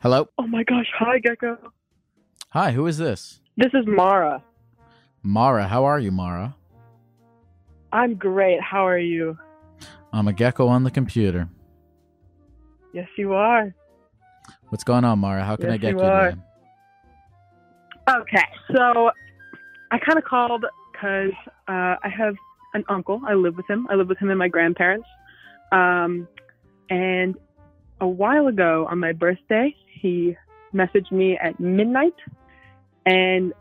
[0.00, 0.28] Hello.
[0.38, 0.86] Oh my gosh.
[0.98, 1.58] Hi, Gecko.
[2.50, 3.40] Hi, who is this?
[3.56, 4.44] This is Mara.
[5.24, 5.66] Mara.
[5.66, 6.54] How are you, Mara?
[7.92, 8.60] I'm great.
[8.60, 9.36] How are you?
[10.12, 11.48] I'm a gecko on the computer.
[12.92, 13.74] Yes, you are.
[14.68, 15.44] What's going on, Mara?
[15.44, 16.36] How can Yes, I get you you, today?
[18.08, 18.44] Okay,
[18.74, 19.10] so
[19.90, 21.32] I kind of called because
[21.66, 22.36] uh, I have
[22.74, 23.20] an uncle.
[23.26, 23.88] I live with him.
[23.90, 25.08] I live with him and my grandparents.
[25.72, 26.28] Um,
[26.88, 27.36] and
[28.00, 30.36] a while ago on my birthday, he
[30.74, 32.14] messaged me at midnight
[33.06, 33.52] and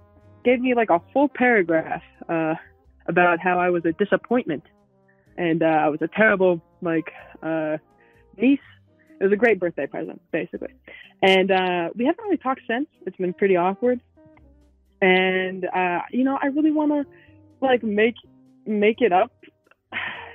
[0.43, 2.55] gave me like a full paragraph uh,
[3.07, 4.63] about how I was a disappointment
[5.37, 7.77] and uh, I was a terrible like uh,
[8.37, 8.59] niece.
[9.19, 10.73] It was a great birthday present, basically.
[11.23, 12.87] And uh, we haven't really talked since.
[13.05, 13.99] It's been pretty awkward
[15.01, 17.05] and uh, you know, I really want to
[17.61, 18.15] like make
[18.65, 19.31] make it up,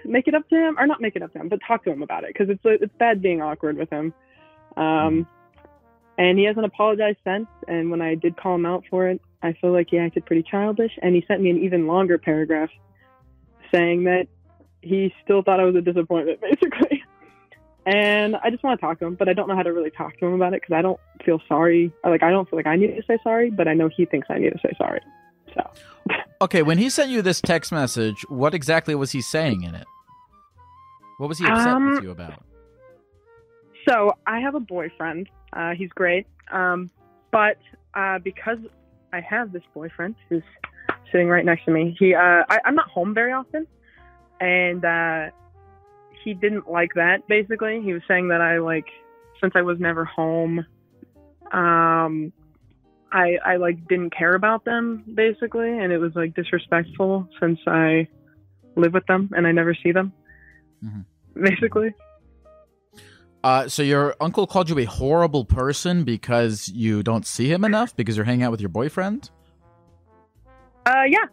[0.05, 1.91] make it up to him, or not make it up to him, but talk to
[1.91, 4.13] him about it because it's it's bad being awkward with him.
[4.77, 5.27] Um,
[6.19, 7.47] and he hasn't apologized since.
[7.69, 10.43] And when I did call him out for it, I feel like he acted pretty
[10.43, 10.93] childish.
[11.03, 12.71] And he sent me an even longer paragraph
[13.73, 14.27] saying that
[14.83, 17.03] he still thought I was a disappointment, basically.
[17.85, 19.91] And I just want to talk to him, but I don't know how to really
[19.91, 21.93] talk to him about it because I don't feel sorry.
[22.05, 24.29] Like I don't feel like I need to say sorry, but I know he thinks
[24.31, 25.01] I need to say sorry.
[25.55, 25.71] So
[26.41, 29.87] Okay, when he sent you this text message, what exactly was he saying in it?
[31.19, 32.43] What was he upset Um, with you about?
[33.89, 35.29] So I have a boyfriend.
[35.53, 36.27] Uh, he's great.
[36.51, 36.91] Um,
[37.31, 37.59] but
[37.95, 38.59] uh, because
[39.13, 40.43] I have this boyfriend who's
[41.11, 43.67] sitting right next to me, he uh, I, not home very often,
[44.41, 45.31] and uh,
[46.25, 47.27] he didn't like that.
[47.29, 48.87] Basically, he was saying that I like
[49.41, 50.65] since I was never home,
[51.53, 52.33] um,
[53.13, 58.09] I I like didn't care about them basically, and it was like disrespectful since I
[58.75, 60.13] live with them and I never see them.
[60.85, 61.05] Mhm.
[61.35, 61.95] Basically.
[63.45, 67.95] Uh, so your uncle called you a horrible person because you don't see him enough
[67.97, 69.31] because you're hanging out with your boyfriend.
[70.87, 71.27] Uh, yeah,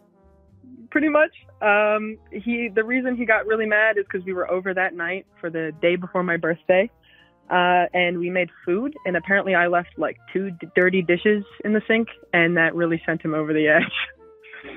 [0.90, 1.30] pretty much.
[1.62, 5.26] Um, he the reason he got really mad is because we were over that night
[5.40, 6.90] for the day before my birthday,
[7.50, 11.72] uh, and we made food, and apparently I left like two d- dirty dishes in
[11.72, 13.82] the sink, and that really sent him over the edge.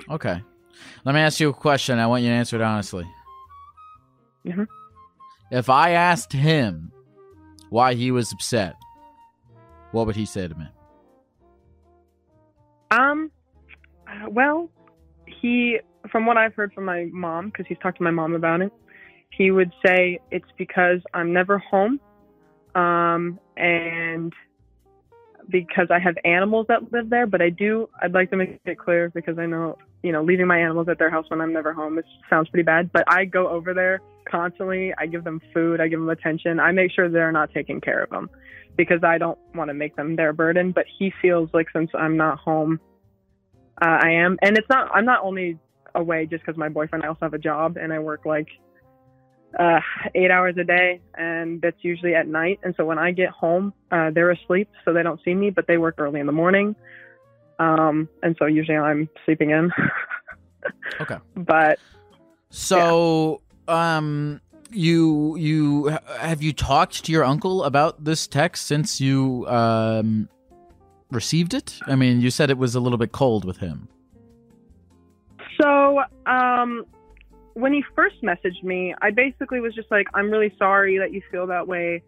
[0.09, 0.41] Okay,
[1.03, 1.99] let me ask you a question.
[1.99, 3.05] I want you to answer it honestly.
[4.45, 4.65] Mhm.
[5.51, 6.89] If I asked him
[7.69, 8.75] why he was upset,
[9.91, 10.67] what would he say to me?
[12.91, 13.29] Um,
[14.07, 14.69] uh, well,
[15.25, 15.79] he,
[16.11, 18.71] from what I've heard from my mom, because he's talked to my mom about it,
[19.31, 21.99] he would say it's because I'm never home,
[22.75, 24.33] um, and
[25.49, 27.27] because I have animals that live there.
[27.27, 30.47] But I do, I'd like to make it clear because I know, you know, leaving
[30.47, 32.91] my animals at their house when I'm never home, it sounds pretty bad.
[32.91, 34.93] But I go over there constantly.
[34.97, 35.81] I give them food.
[35.81, 36.59] I give them attention.
[36.59, 38.29] I make sure they're not taking care of them
[38.77, 40.71] because I don't want to make them their burden.
[40.71, 42.79] But he feels like since I'm not home,
[43.81, 44.91] uh, I am, and it's not.
[44.93, 45.57] I'm not only
[45.95, 47.03] away just because my boyfriend.
[47.03, 48.47] I also have a job, and I work like
[49.59, 49.79] uh,
[50.15, 52.59] eight hours a day, and that's usually at night.
[52.63, 55.49] And so when I get home, uh, they're asleep, so they don't see me.
[55.49, 56.75] But they work early in the morning,
[57.59, 59.71] um, and so usually I'm sleeping in.
[61.01, 61.17] Okay.
[61.35, 61.79] But
[62.49, 65.87] So, um, you you
[66.19, 70.29] have you talked to your uncle about this text since you um
[71.11, 71.79] received it?
[71.87, 73.87] I mean, you said it was a little bit cold with him.
[75.61, 76.85] So, um,
[77.53, 81.21] when he first messaged me, I basically was just like, I'm really sorry that you
[81.31, 82.01] feel that way.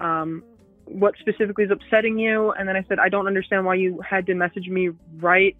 [0.00, 0.44] Um,
[0.84, 2.52] what specifically is upsetting you?
[2.52, 5.56] And then I said, I don't understand why you had to message me right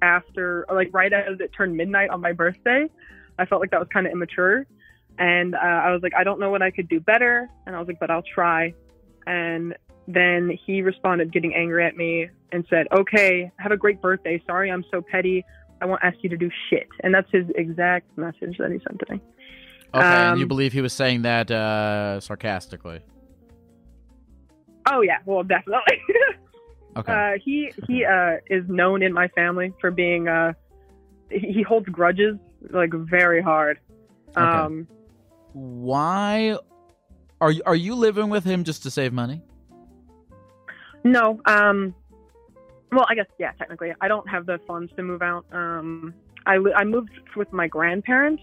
[0.00, 2.88] after, like right as it turned midnight on my birthday.
[3.38, 4.66] I felt like that was kind of immature.
[5.18, 7.48] And uh, I was like, I don't know what I could do better.
[7.66, 8.74] And I was like, but I'll try.
[9.26, 9.74] And
[10.08, 14.42] then he responded, getting angry at me, and said, Okay, have a great birthday.
[14.46, 15.44] Sorry, I'm so petty.
[15.82, 16.86] I won't ask you to do shit.
[17.02, 19.20] And that's his exact message that he sent to me.
[19.94, 23.00] Okay, and you Um, believe he was saying that uh sarcastically.
[24.90, 25.98] Oh yeah, well definitely.
[26.94, 27.10] Okay.
[27.10, 30.52] uh, he he uh, is known in my family for being uh,
[31.30, 32.36] he he holds grudges
[32.70, 33.78] like very hard.
[34.36, 34.44] Okay.
[34.44, 34.86] Um,
[35.54, 36.58] Why
[37.40, 39.40] are you, are you living with him just to save money?
[41.04, 41.94] no, um,
[42.92, 45.44] well I guess yeah, technically I don't have the funds to move out.
[45.52, 46.14] Um,
[46.46, 48.42] I I moved with my grandparents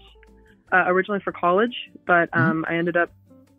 [0.72, 1.74] uh, originally for college,
[2.06, 3.10] but um, I ended up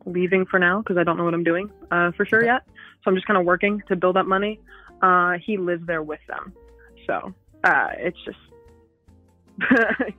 [0.05, 2.61] leaving for now because I don't know what I'm doing uh, for sure yet.
[3.03, 4.59] So I'm just kind of working to build up money.
[5.01, 6.53] Uh, he lives there with them,
[7.07, 7.33] so
[7.63, 8.37] uh, it's just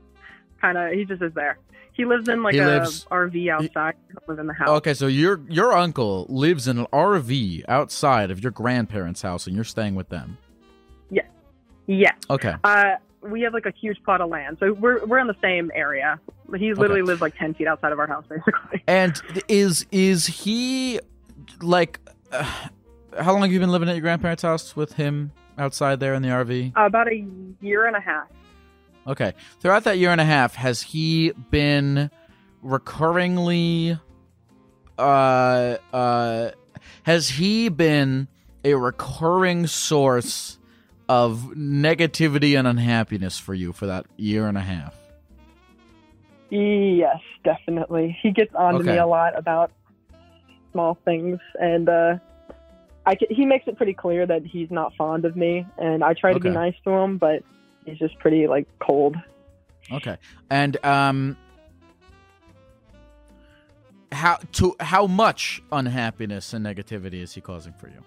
[0.61, 1.59] kind of he just is there.
[1.95, 3.95] He lives in like He a lives- RV outside.
[4.09, 4.69] He live in the house.
[4.69, 9.55] Okay, so your your uncle lives in an RV outside of your grandparents' house, and
[9.55, 10.39] you're staying with them.
[11.87, 12.15] Yes.
[12.31, 12.55] Okay.
[12.65, 15.71] Uh, we have like a huge plot of land, so we're we're in the same
[15.75, 16.19] area.
[16.57, 18.83] He literally lives like ten feet outside of our house, basically.
[18.87, 21.01] And is is he
[21.61, 22.01] like?
[22.31, 22.45] Uh,
[23.19, 26.23] how long have you been living at your grandparents' house with him outside there in
[26.23, 26.73] the RV?
[26.77, 27.27] Uh, about a
[27.61, 28.27] year and a half.
[29.07, 29.35] Okay.
[29.61, 32.11] Throughout that year and a half, has he been
[32.65, 34.01] recurringly
[34.99, 36.51] uh uh
[37.03, 38.29] has he been
[38.65, 40.59] a recurring source
[41.13, 44.95] of negativity and unhappiness for you for that year and a half?
[46.49, 48.17] Yes, definitely.
[48.23, 49.73] He gets on to me a lot about
[50.73, 52.17] small things, and uh,
[53.05, 56.15] I ca- he makes it pretty clear that he's not fond of me, and I
[56.15, 57.43] try to be nice to him, but
[57.85, 59.17] he's just pretty like cold.
[59.93, 60.17] Okay.
[60.49, 61.37] And um
[64.13, 68.03] how to how much unhappiness and negativity is he causing for you?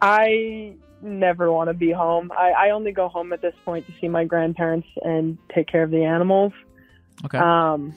[0.00, 2.30] I never want to be home.
[2.32, 5.82] I, I only go home at this point to see my grandparents and take care
[5.82, 6.52] of the animals.
[7.24, 7.38] Okay.
[7.38, 7.94] Um,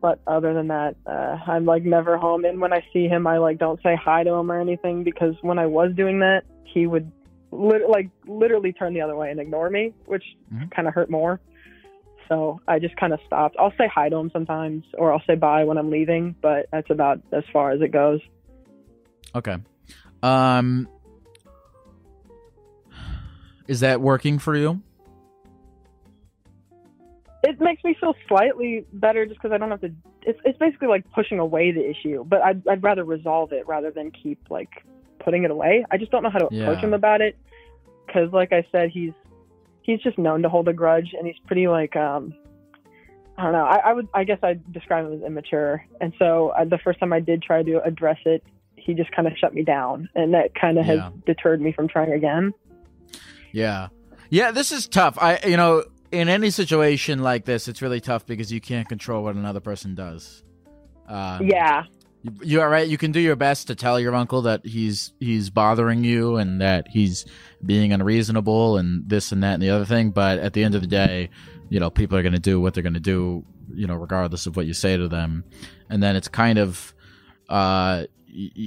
[0.00, 2.44] but other than that, uh, I'm like never home.
[2.44, 5.34] And when I see him, I like don't say hi to him or anything because
[5.42, 7.10] when I was doing that, he would
[7.50, 10.70] lit- like literally turn the other way and ignore me, which Mhm.
[10.70, 11.40] kind of hurt more.
[12.28, 13.56] So I just kind of stopped.
[13.58, 16.90] I'll say hi to him sometimes, or I'll say bye when I'm leaving, but that's
[16.90, 18.20] about as far as it goes.
[19.34, 19.56] Okay.
[20.22, 20.88] Um
[23.68, 24.82] Is that working for you?
[27.44, 29.92] it makes me feel slightly better just because I don't have to.
[30.22, 33.90] It's it's basically like pushing away the issue, but I'd I'd rather resolve it rather
[33.90, 34.68] than keep like
[35.20, 35.84] putting it away.
[35.90, 36.80] I just don't know how to approach Yeah.
[36.80, 37.36] him about it
[38.06, 39.12] because, like I said, he's
[39.82, 42.34] he's just known to hold a grudge, and he's pretty like um.
[43.36, 43.64] I don't know.
[43.66, 44.08] I, I would.
[44.12, 47.40] I guess I'd describe him as immature, and so uh, the first time I did
[47.40, 48.42] try to address it,
[48.74, 51.04] he just kind of shut me down, and that kind of Yeah.
[51.04, 52.52] has deterred me from trying again.
[53.52, 53.88] Yeah.
[54.30, 55.16] Yeah, this is tough.
[55.20, 59.24] I you know, in any situation like this, it's really tough because you can't control
[59.24, 60.42] what another person does.
[61.06, 61.84] Um, yeah,
[62.22, 62.86] You, you are right.
[62.86, 66.60] You can do your best to tell your uncle that he's he's bothering you and
[66.60, 67.24] that he's
[67.64, 70.10] being unreasonable and this and that and the other thing.
[70.10, 71.30] But at the end of the day,
[71.70, 74.46] you know, people are going to do what they're going to do, you know, regardless
[74.46, 75.44] of what you say to them.
[75.88, 76.94] And then it's kind of,
[77.48, 78.04] uh,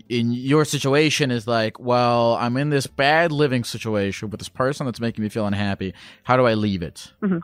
[0.09, 4.85] in your situation is like, well, I'm in this bad living situation with this person
[4.85, 5.94] that's making me feel unhappy.
[6.23, 7.12] How do I leave it?
[7.21, 7.41] Mhm.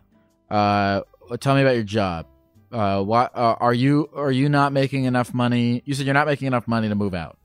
[0.50, 1.01] Uh,
[1.39, 2.25] tell me about your job.
[2.71, 5.81] Uh, what uh, are you are you not making enough money?
[5.85, 7.38] You said you're not making enough money to move out.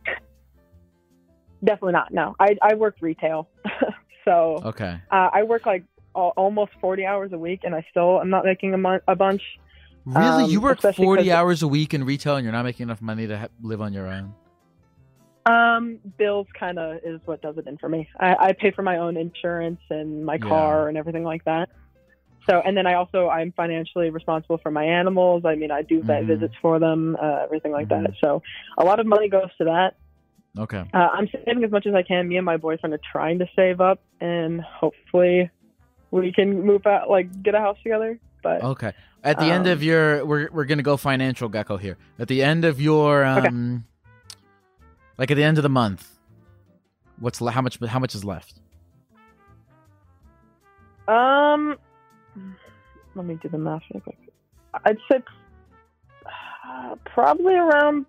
[1.64, 2.12] definitely not.
[2.12, 3.48] No, I I worked retail,
[4.24, 5.00] so Okay.
[5.10, 5.84] Uh, I work like
[6.16, 9.14] al- almost 40 hours a week, and I still am not making a, mon- a
[9.16, 9.42] bunch.
[10.04, 13.00] Really, Um, you work forty hours a week in retail, and you're not making enough
[13.00, 14.34] money to ha- live on your own.
[15.44, 18.08] Um, bills kind of is what does it in for me.
[18.20, 21.68] I, I pay for my own insurance and my car and everything like that.
[22.48, 25.44] So, and then I also I'm financially responsible for my animals.
[25.44, 26.26] I mean, I do vet Mhm.
[26.28, 28.02] visits for them, uh, everything like Mhm.
[28.04, 28.10] that.
[28.22, 28.42] So,
[28.78, 29.94] a lot of money goes to that.
[30.58, 30.84] Okay.
[30.92, 32.28] Uh, I'm saving as much as I can.
[32.28, 35.50] Me and my boyfriend are trying to save up, and hopefully,
[36.10, 38.18] we can move out, like get a house together.
[38.42, 38.92] But Okay.
[39.24, 41.96] At the end Um, of your, we're we're gonna go financial gecko here.
[42.18, 43.48] At the end of your, Okay.
[45.12, 46.18] Um, like at the end of the month,
[47.18, 48.60] what's le- how much how much is left?
[51.08, 51.76] Um,
[53.14, 54.16] let me do the math real quick.
[54.84, 55.22] I'd say
[56.66, 58.06] uh, probably around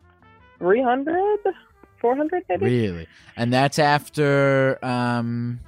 [0.59, 1.39] 300,
[1.99, 2.65] 400 maybe.
[2.65, 3.07] Really?
[3.35, 5.59] And that's after, um,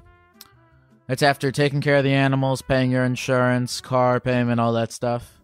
[1.07, 5.39] that's after taking care of the animals, paying your insurance, car payment, all that stuff.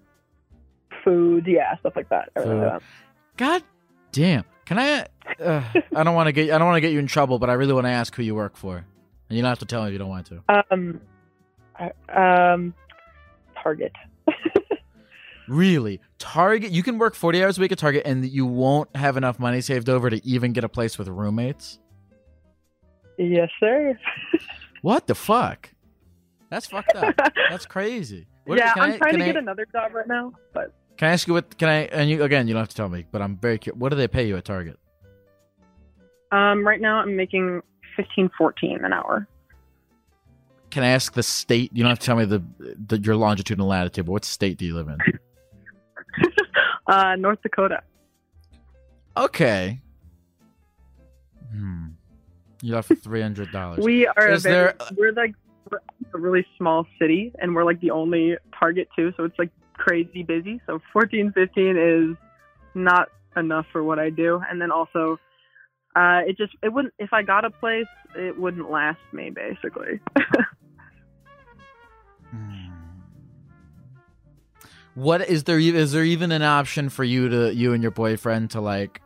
[1.03, 2.29] Food, yeah, stuff like that.
[2.37, 2.45] Food.
[2.45, 2.83] like that.
[3.37, 3.63] God
[4.11, 4.45] damn.
[4.65, 5.07] Can I?
[5.39, 5.63] Uh,
[5.95, 7.53] I don't want to get I don't want to get you in trouble, but I
[7.53, 8.85] really want to ask who you work for, and
[9.35, 10.43] you don't have to tell me if you don't want to.
[10.71, 11.01] Um,
[11.77, 12.73] I- um,
[13.61, 13.91] Target.
[15.47, 16.71] Really, Target?
[16.71, 19.59] You can work forty hours a week at Target, and you won't have enough money
[19.59, 21.77] saved over to even get a place with roommates.
[23.17, 23.99] Yes, sir.
[24.81, 25.69] What the fuck?
[26.49, 27.15] That's fucked up.
[27.49, 28.27] That's crazy.
[28.45, 30.73] What- yeah, can I'm I- trying can to I- get another job right now, but
[31.01, 31.57] Can I ask you what?
[31.57, 31.85] Can I?
[31.85, 32.47] And you again?
[32.47, 33.79] You don't have to tell me, but I'm very curious.
[33.79, 34.77] What do they pay you at Target?
[36.31, 37.63] um, right now I'm making
[37.97, 39.27] 15, 14 an hour.
[40.69, 41.71] Can I ask the state?
[41.73, 42.43] You don't have to tell me the,
[42.85, 44.97] the your longitude and latitude, but what state do you live in?
[46.87, 47.81] Uh, North Dakota.
[49.15, 49.79] Okay.
[51.51, 51.85] Hmm.
[52.61, 53.83] You left for three hundred dollars.
[53.83, 55.33] We are a Is very, there- we're like
[55.71, 55.79] we're
[56.13, 59.13] a really small city, and we're like the only Target too.
[59.17, 59.49] So it's like
[59.81, 60.61] crazy busy.
[60.67, 62.17] So 14, 15 is
[62.75, 64.41] not enough for what I do.
[64.49, 65.19] And then also,
[65.95, 69.99] uh, it just it wouldn't if I got a place, it wouldn't last me basically.
[72.31, 72.69] Hmm.
[74.95, 75.59] What is there?
[75.59, 79.01] e- there even an option for you to you and your boyfriend to like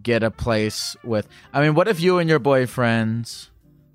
[0.00, 1.26] get a place with?
[1.52, 3.48] I mean, what if you and your boyfriend,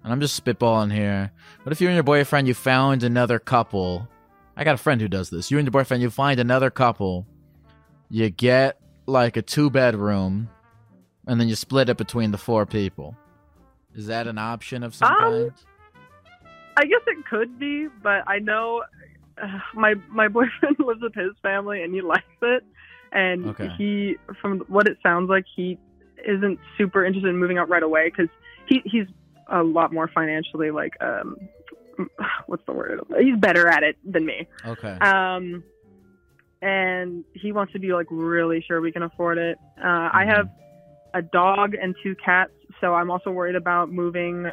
[0.03, 1.31] and I'm just spitballing here.
[1.63, 4.09] What if you and your boyfriend you found another couple?
[4.57, 5.51] I got a friend who does this.
[5.51, 7.25] You and your boyfriend you find another couple,
[8.09, 10.49] you get like a two bedroom,
[11.27, 13.15] and then you split it between the four people.
[13.95, 15.51] Is that an option of some Um, kind?
[16.77, 18.83] I guess it could be, but I know
[19.41, 22.63] uh, my my boyfriend lives with his family and he likes it,
[23.11, 23.71] and Okay.
[23.77, 25.77] he from what it sounds like he
[26.25, 28.29] isn't super interested in moving out right away because
[28.67, 29.05] he he's
[29.51, 31.35] a lot more financially like um
[32.47, 32.99] what's the word?
[33.19, 34.47] He's better at it than me.
[34.65, 34.97] Okay.
[35.01, 35.63] um
[36.61, 39.57] and he wants to be like really sure we can afford it.
[39.77, 40.47] Uh i have
[41.13, 44.49] a dog and two cats so i'm also worried about moving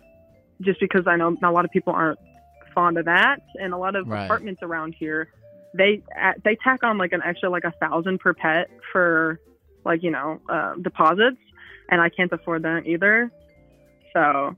[0.61, 2.19] just because i know a lot of people aren't
[2.75, 3.37] fond of that.
[3.61, 4.25] And a lot of Right.
[4.25, 5.29] apartments around here
[5.75, 6.03] they
[6.45, 9.39] they tack on like an extra like a thousand per pet for
[9.85, 11.39] like you know uh, deposits.
[11.91, 13.31] And i can't afford that either.
[14.15, 14.57] So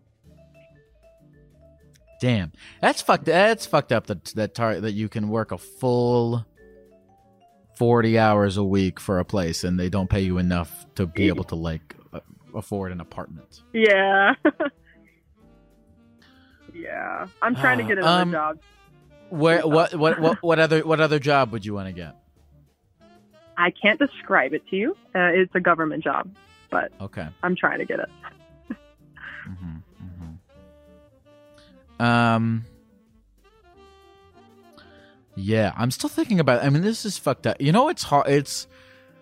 [2.20, 3.24] Damn, that's fucked.
[3.26, 4.06] That's fucked up.
[4.06, 6.46] That that tar- that you can work a full
[7.76, 11.26] forty hours a week for a place, and they don't pay you enough to be
[11.28, 11.94] able to like
[12.54, 13.62] afford an apartment.
[13.72, 14.32] yeah
[16.72, 18.58] yeah i'm trying to Uh, get another um, job
[19.30, 22.14] Where what what what what other what other job would you want to get?
[23.56, 24.96] I can't describe it to you.
[25.14, 26.28] Uh, it's a government job,
[26.70, 27.26] but Okay.
[27.44, 28.08] I'm trying to get it.
[29.46, 29.76] hmm
[31.98, 32.64] Um.
[35.36, 36.62] Yeah, I'm still thinking about.
[36.62, 37.60] I mean, this is fucked up.
[37.60, 38.28] You know, it's hard.
[38.28, 38.66] It's,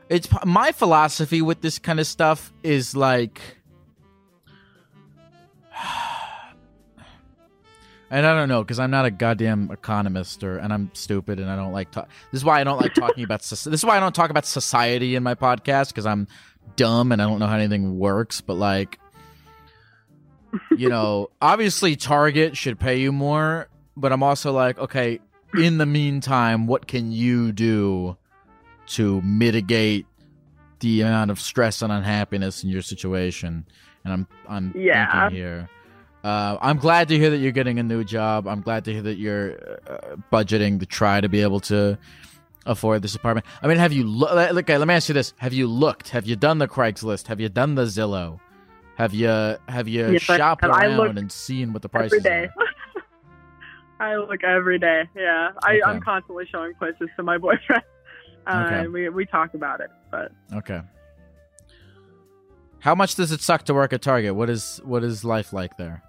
[0.09, 3.41] it's my philosophy with this kind of stuff is like,
[8.11, 11.51] and I don't know because I'm not a goddamn economist or, and I'm stupid and
[11.51, 12.11] I don't like talk.
[12.31, 13.41] This is why I don't like talking about.
[13.41, 16.29] This is why I don't talk about society in my podcast because I'm
[16.77, 18.43] dumb and I don't know how anything works.
[18.43, 18.99] But like,
[20.77, 25.21] you know, obviously Target should pay you more, but I'm also like, okay,
[25.55, 28.17] in the meantime, what can you do
[28.89, 30.07] to mitigate
[30.81, 33.67] the amount of stress and unhappiness in your situation?
[34.05, 35.11] And I'm I'm Yeah.
[35.11, 35.69] thinking here.
[36.25, 38.47] Uh, I'm glad to hear that you're getting a new job.
[38.47, 41.99] I'm glad to hear that you're uh, budgeting to try to be able to
[42.65, 43.45] afford this apartment.
[43.61, 44.33] I mean, have you looked?
[44.33, 46.11] Okay, let me ask you this: Have you looked?
[46.11, 47.27] Have you done the Craigslist?
[47.27, 48.39] Have you done the Zillow?
[49.03, 49.27] Have you
[49.67, 52.49] have you Yes, shopped I around look and seen what the prices every day.
[53.99, 54.13] are?
[54.13, 55.09] I look every day.
[55.17, 55.83] Yeah, I, Okay.
[55.85, 57.83] I'm constantly showing places to my boyfriend.
[58.47, 58.79] Uh, Okay.
[58.83, 60.83] and we we talk about it, but Okay.
[62.79, 64.37] How much does it suck to work at Target?
[64.37, 66.01] What is what is life like there?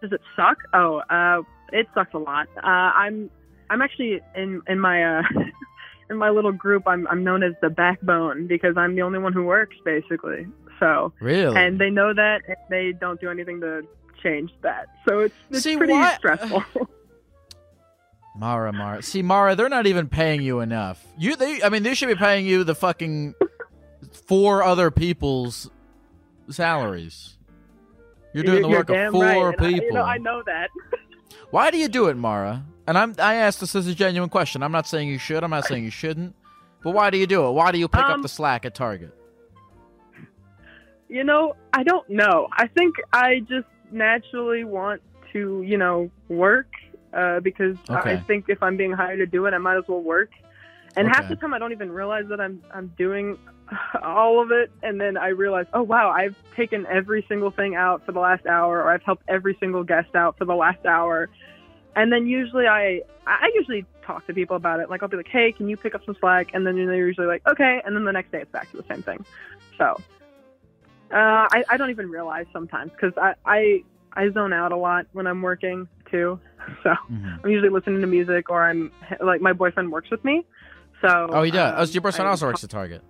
[0.00, 0.58] does it suck?
[0.72, 2.46] Oh, uh, it sucks a lot.
[2.62, 3.28] Uh, I'm
[3.70, 5.22] I'm actually in in my uh,
[6.10, 6.84] in my little group.
[6.86, 10.46] I'm I'm known as the backbone because I'm the only one who works basically.
[10.80, 11.56] So Really?
[11.56, 13.82] and they know that and they don't do anything to
[14.22, 14.86] change that.
[15.08, 16.62] So it's it's See, pretty why- stressful.
[18.38, 19.02] Mara, Mara.
[19.02, 21.02] See, Mara, they're not even paying you enough.
[21.18, 23.34] You, they, I mean, they should be paying you the fucking
[24.26, 25.70] four other people's
[26.50, 27.38] salaries.
[28.34, 29.36] You're doing the You're work of four right.
[29.38, 29.86] and I- people.
[29.86, 30.68] you know, I know that.
[31.50, 32.62] Why do you do it, Mara?
[32.86, 34.62] And I'm, I asked this as a genuine question.
[34.62, 35.42] I'm not saying you should.
[35.42, 36.36] I'm not saying you shouldn't.
[36.84, 37.50] But why do you do it?
[37.52, 39.15] Why do you pick up Um, the slack at Target?
[41.08, 42.48] You know, I don't know.
[42.52, 46.68] I think I just naturally want to, you know, work
[47.12, 50.02] uh, because I think if I'm being hired to do it, I might as well
[50.02, 50.30] work.
[50.96, 53.38] And half the time, I don't even realize that I'm I'm doing
[54.02, 58.04] all of it, and then I realize, oh wow, I've taken every single thing out
[58.06, 61.28] for the last hour, or I've helped every single guest out for the last hour.
[61.94, 64.88] And then usually I I usually talk to people about it.
[64.88, 66.50] Like I'll be like, hey, can you pick up some slack?
[66.54, 67.82] And then they're usually like, okay.
[67.84, 69.24] And then the next day it's back to the same thing.
[69.76, 70.00] So
[71.12, 75.06] uh, I, I don't even realize sometimes because I, I I zone out a lot
[75.12, 76.38] when I'm working too.
[76.82, 77.44] So Mhm.
[77.44, 80.44] I'm usually listening to music or I'm like my boyfriend works with me.
[81.00, 81.74] So Oh, he does.
[81.74, 83.02] um, oh, so your boyfriend I- also works at Target.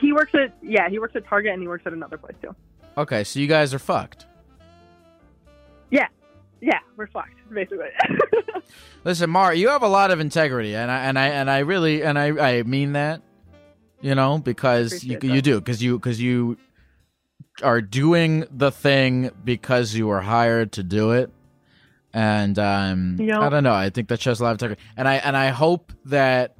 [0.00, 2.54] He works at yeah he works at Target and he works at another place too.
[2.96, 4.26] Okay, so you guys are fucked.
[5.90, 6.06] Yeah,
[6.60, 7.88] yeah, we're fucked basically.
[9.04, 12.02] Listen, Mara, you have a lot of integrity, and I and I and I really
[12.04, 13.20] and I I mean that,
[14.04, 16.58] you know, because you you do because you because you
[17.62, 21.30] are doing the thing because you were hired to do it,
[22.12, 23.40] and um, Yeah.
[23.40, 23.72] I don't know.
[23.72, 26.54] I think that shows a lot of integrity, and I and I hope that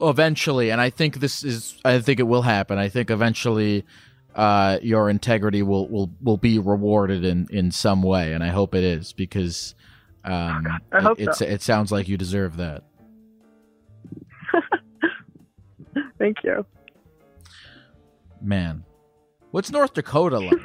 [0.00, 2.78] eventually, and I think this is, I think it will happen.
[2.78, 3.84] I think eventually,
[4.36, 8.76] uh, your integrity will will will be rewarded in in some way, and I hope
[8.76, 9.74] it is because
[10.24, 11.46] um, I hope it, it's, so.
[11.46, 12.84] it sounds like you deserve that.
[16.22, 16.64] Thank you.
[18.40, 18.84] Man,
[19.50, 20.64] what's North Dakota like?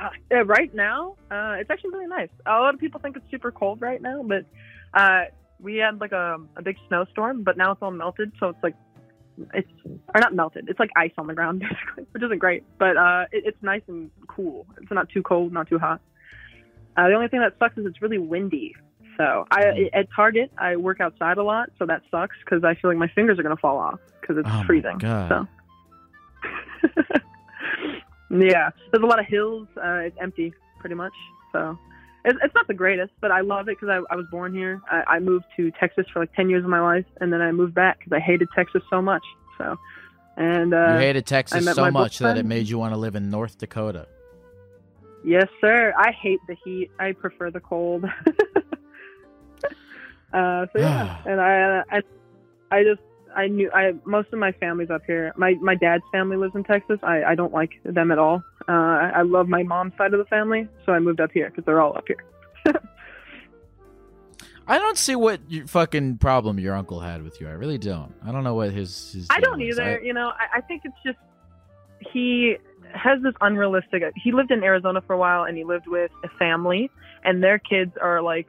[0.00, 2.28] Uh, yeah, right now, uh, it's actually really nice.
[2.46, 4.44] A lot of people think it's super cold right now, but
[4.94, 5.22] uh,
[5.58, 8.76] we had like a, a big snowstorm, but now it's all melted, so it's like
[9.54, 9.68] it's
[10.14, 10.68] or not melted.
[10.68, 13.82] It's like ice on the ground, basically, which isn't great, but uh, it, it's nice
[13.88, 14.68] and cool.
[14.80, 16.00] It's not too cold, not too hot.
[16.96, 18.76] Uh, the only thing that sucks is it's really windy.
[19.18, 22.90] So I at Target I work outside a lot, so that sucks because I feel
[22.90, 24.98] like my fingers are gonna fall off because it's Oh freezing.
[24.98, 25.28] God.
[25.28, 25.48] So.
[28.30, 29.66] yeah, there's a lot of hills.
[29.76, 31.12] Uh, it's empty, pretty much.
[31.52, 31.76] So
[32.24, 34.80] it's, it's not the greatest, but I love it because I, I was born here.
[34.88, 37.50] I, I moved to Texas for like 10 years of my life, and then I
[37.52, 39.24] moved back because I hated Texas so much.
[39.56, 39.76] So,
[40.36, 43.30] and uh, you hated Texas so much that it made you want to live in
[43.30, 44.06] North Dakota.
[45.24, 45.92] yes, sir.
[45.96, 46.90] I hate the heat.
[47.00, 48.04] I prefer the cold.
[50.32, 52.02] uh, so yeah, and I, I,
[52.70, 53.00] I just.
[53.36, 55.32] I knew I most of my family's up here.
[55.36, 56.98] My my dad's family lives in Texas.
[57.02, 58.42] I, I don't like them at all.
[58.66, 61.50] Uh, I, I love my mom's side of the family, so I moved up here
[61.50, 62.24] because they're all up here.
[64.66, 67.48] I don't see what fucking problem your uncle had with you.
[67.48, 68.14] I really don't.
[68.24, 69.12] I don't know what his.
[69.12, 69.78] his I don't is.
[69.78, 69.98] either.
[70.00, 71.18] I- you know, I, I think it's just
[72.12, 72.56] he
[72.94, 74.02] has this unrealistic.
[74.16, 76.90] He lived in Arizona for a while, and he lived with a family,
[77.24, 78.46] and their kids are like,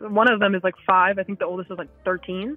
[0.00, 1.18] one of them is like five.
[1.18, 2.56] I think the oldest is like thirteen.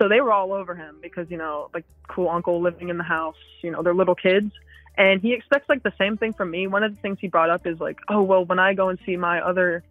[0.00, 3.04] So they were all over him because you know, like cool uncle living in the
[3.04, 3.36] house.
[3.62, 4.52] You know, they're little kids.
[4.96, 6.66] And he expects like the same thing from me.
[6.66, 8.98] One of the things he brought up is like, oh well, when I go and
[9.06, 9.82] see my other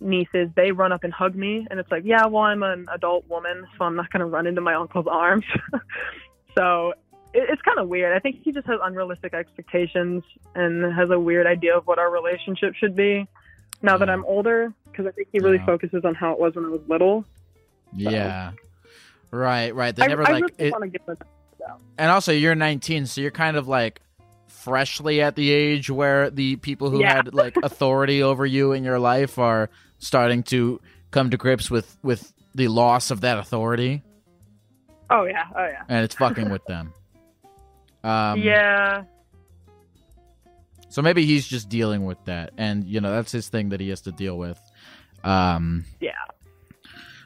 [0.00, 3.28] nieces, they run up and hug me, and it's like, yeah, well, I'm an adult
[3.28, 5.44] woman, so I'm not gonna run into my uncle's arms.
[6.56, 6.92] so
[7.32, 8.16] it, it's kind of weird.
[8.16, 10.22] I think he just has unrealistic expectations
[10.54, 13.26] and has a weird idea of what our relationship should be.
[13.82, 15.66] Now that I'm older, because I think he really Yeah.
[15.66, 17.24] focuses on how it was when I was little.
[17.94, 18.52] Yeah.
[19.30, 19.94] Right, right.
[19.94, 21.36] They I, never I like really it, him.
[21.98, 24.00] and also you're 19, so you're kind of like
[24.48, 27.14] freshly at the age where the people who Yeah.
[27.16, 31.96] had like authority over you in your life are starting to come to grips with
[32.02, 34.02] with the loss of that authority,
[35.08, 36.92] Oh yeah, oh yeah, and it's fucking with them.
[38.04, 39.04] Um, yeah.
[40.90, 43.88] So maybe he's just dealing with that, and you know that's his thing that he
[43.88, 44.60] has to deal with.
[45.24, 46.12] Um, Yeah.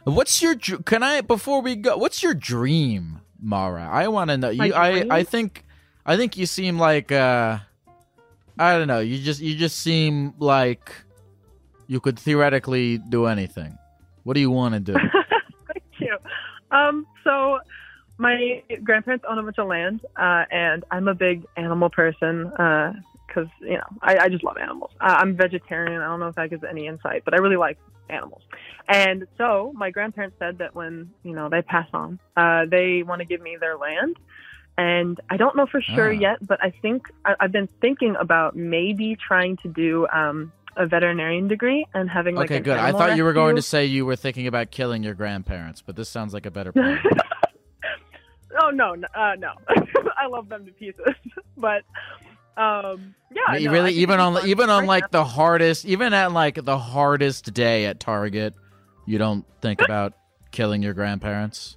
[0.05, 1.97] What's your can I before we go?
[1.97, 3.89] What's your dream, Mara?
[3.91, 4.51] I want to know.
[4.51, 5.07] You, I?
[5.11, 5.65] I think,
[6.05, 7.59] I think you seem like, uh,
[8.59, 9.01] I don't know.
[9.01, 10.93] You just, you just seem like
[11.87, 13.79] you could theoretically do anything.
[14.25, 14.93] What do you want to do?
[15.73, 16.19] Thank you.
[16.71, 17.61] Um, so
[18.19, 22.53] my grandparents own a bunch of land, uh, and I'm a big animal person
[23.35, 24.91] because you know I, I just love animals.
[25.01, 26.01] Uh, I'm vegetarian.
[26.01, 28.43] I don't know if that gives any insight, but I really like animals.
[28.89, 33.21] And so my grandparents said that when you know they pass on, uh, they want
[33.21, 34.17] to give me their land.
[34.77, 36.19] And I don't know for sure Ah.
[36.19, 40.87] yet, but I think I, I've been thinking about maybe trying to do um, a
[40.87, 42.77] veterinarian degree and having like okay, good.
[42.77, 45.95] I thought you were going to say you were thinking about killing your grandparents, but
[45.95, 47.01] this sounds like a better plan.
[48.61, 49.53] oh no, no, uh, no.
[50.17, 51.15] I love them to pieces,
[51.57, 51.83] but
[52.57, 53.57] um, yeah.
[53.57, 54.49] You no, really, even on fun.
[54.49, 58.55] even on like the hardest, even at like the hardest day at Target,
[59.07, 60.15] you don't think about
[60.51, 61.77] killing your grandparents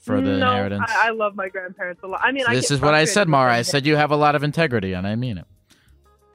[0.00, 0.84] for the no, inheritance.
[0.88, 2.20] I, I love my grandparents a lot.
[2.22, 3.52] I mean, I this is what I said, Mara.
[3.54, 5.46] I said you have a lot of integrity, and I mean it.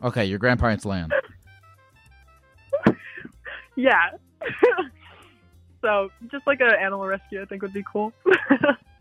[0.02, 1.14] Okay, your grandparents' land.
[3.76, 4.12] Yeah.
[5.82, 8.14] so just like an animal rescue, I think would be cool.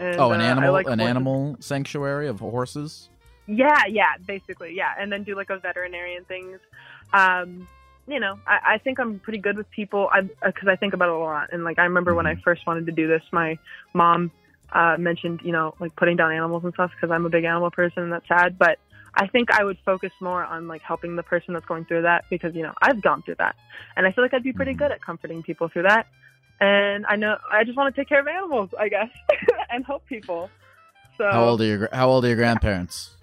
[0.00, 1.10] And, Oh, an uh, animal, like an horses.
[1.10, 3.08] animal sanctuary of horses.
[3.46, 6.58] Yeah, yeah, basically, yeah, and then do like a veterinarian things.
[7.12, 7.66] Um,
[8.06, 10.08] you know, I, I think I'm pretty good with people.
[10.12, 12.40] I because I think about it a lot, and like I remember when I Mm-hmm.
[12.44, 13.58] first wanted to do this, my
[13.92, 14.30] mom
[14.72, 17.70] uh, mentioned you know like putting down animals and stuff because I'm a big animal
[17.70, 18.56] person, and that's sad.
[18.58, 18.78] But
[19.16, 22.24] I think I would focus more on like helping the person that's going through that
[22.30, 23.56] because you know I've gone through that,
[23.96, 24.78] and I feel like I'd be pretty Mhm.
[24.78, 26.06] good at comforting people through that.
[26.60, 29.08] And I know I just want to take care of animals, I guess,
[29.70, 30.50] and help people.
[31.18, 33.16] So How old are your How old are your grandparents?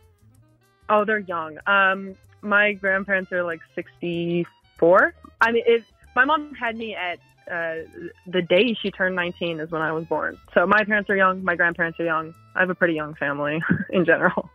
[0.89, 1.57] Oh, they're young.
[1.67, 5.13] Um, my grandparents are like 64.
[5.41, 5.83] I mean, it,
[6.15, 7.19] my mom had me at
[7.51, 7.83] uh,
[8.27, 10.37] the day she turned 19 is when I was born.
[10.53, 11.43] So my parents are young.
[11.43, 12.33] My grandparents are young.
[12.55, 14.49] I have a pretty young family in general.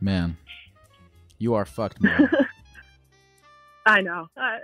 [0.00, 0.36] Man,
[1.38, 2.30] You are fucked, man.
[3.86, 4.28] I know.
[4.36, 4.58] I,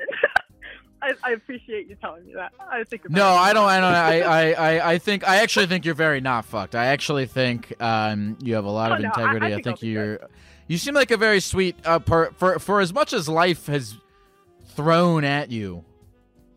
[1.04, 2.52] I, I appreciate you telling me that.
[2.58, 3.08] I think.
[3.10, 3.26] No.
[3.28, 3.68] I don't.
[3.68, 3.92] I don't.
[3.92, 5.26] I, I, I, think.
[5.28, 6.74] I actually think you're very not fucked.
[6.74, 9.46] I actually think um, you have a lot Oh, of no, I- I integrity.
[9.46, 10.20] I, think think you're.
[10.66, 11.76] You seem like a very sweet.
[11.84, 13.96] Uh, per, for for as much as life has
[14.68, 15.84] thrown at you,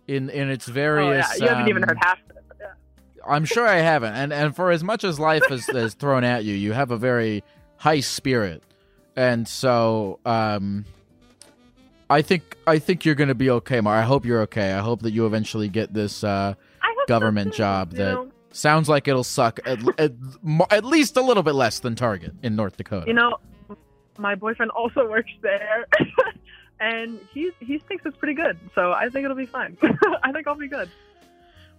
[0.08, 1.28] in in its Oh, various.
[1.40, 1.44] yeah.
[1.44, 2.44] You haven't even um, heard half of it.
[2.60, 2.68] yeah.
[3.28, 4.14] I'm sure I haven't.
[4.14, 6.98] And and for as much as life has, has thrown at you, you have a
[6.98, 7.44] very
[7.76, 8.64] high spirit.
[9.16, 10.86] And so um
[12.10, 13.96] I think I think you're going to be okay, Mar.
[13.96, 14.74] I hope you're okay.
[14.74, 18.32] I hope that you eventually get this uh so, government job that know?
[18.52, 20.14] sounds like it'll suck at, at,
[20.72, 23.06] at least a little bit less than Target in North Dakota.
[23.08, 23.38] You know,
[24.18, 25.86] my boyfriend also works there,
[26.80, 28.58] and he he thinks it's pretty good.
[28.74, 29.78] So I think it'll be fine.
[30.24, 30.90] I think I'll be good.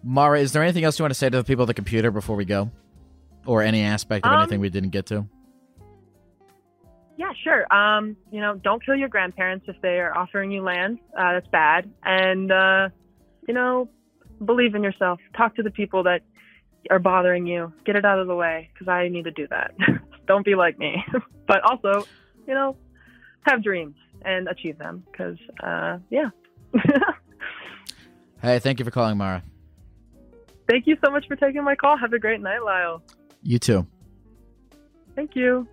[0.02, 2.10] Mara, is there anything else you want to say to the people at the computer
[2.10, 2.70] before we go?
[3.46, 5.26] Or any aspect of Um, anything we didn't get to?
[7.44, 7.72] Sure.
[7.72, 10.98] Um, you know, don't kill your grandparents if they are offering you land.
[11.16, 11.90] Uh, that's bad.
[12.04, 12.88] And uh,
[13.46, 13.88] you know,
[14.44, 15.20] believe in yourself.
[15.36, 16.22] Talk to the people that
[16.90, 17.72] are bothering you.
[17.84, 19.74] Get it out of the way because I need to do that.
[20.26, 21.04] don't be like me.
[21.46, 22.06] but also,
[22.46, 22.76] you know,
[23.42, 26.30] have dreams and achieve them because, uh, yeah.
[28.40, 29.42] Hey, thank you for calling, Mara.
[30.68, 31.96] Thank you so much for taking my call.
[31.96, 33.02] Have a great night, Lyle.
[33.42, 33.86] You too.
[35.16, 35.66] Thank you.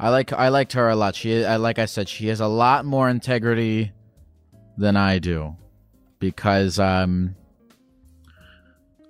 [0.00, 1.14] I like I liked her a lot.
[1.14, 3.92] She I like I said she has a lot more integrity
[4.76, 5.56] than I do
[6.18, 7.34] because um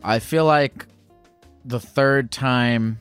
[0.03, 0.87] I feel like
[1.65, 2.99] the third time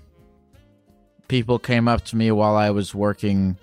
[1.27, 3.57] people came up to me while I was working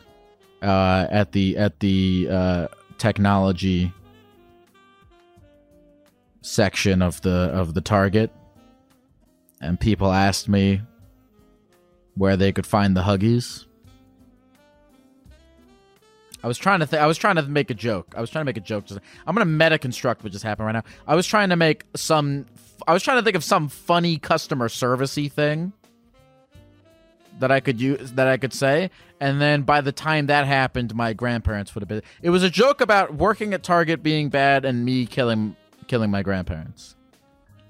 [0.63, 3.93] uh at the at the uh technology
[6.41, 8.31] section of the of the target
[9.61, 10.81] and people asked me
[12.17, 13.65] where they could find the huggies
[16.45, 18.13] I was trying to th- I was trying to make a joke.
[18.15, 18.85] I was trying to make a joke.
[19.27, 20.83] I'm gonna meta construct what just happened right now.
[21.07, 22.45] I was trying to make some.
[22.87, 25.73] I was trying to think of some funny customer servicey thing
[27.39, 30.95] that I could use that I could say, and then by the time that happened,
[30.95, 32.03] my grandparents would have been.
[32.21, 35.57] It was a joke about working at Target being bad and me killing
[35.89, 36.95] killing my grandparents,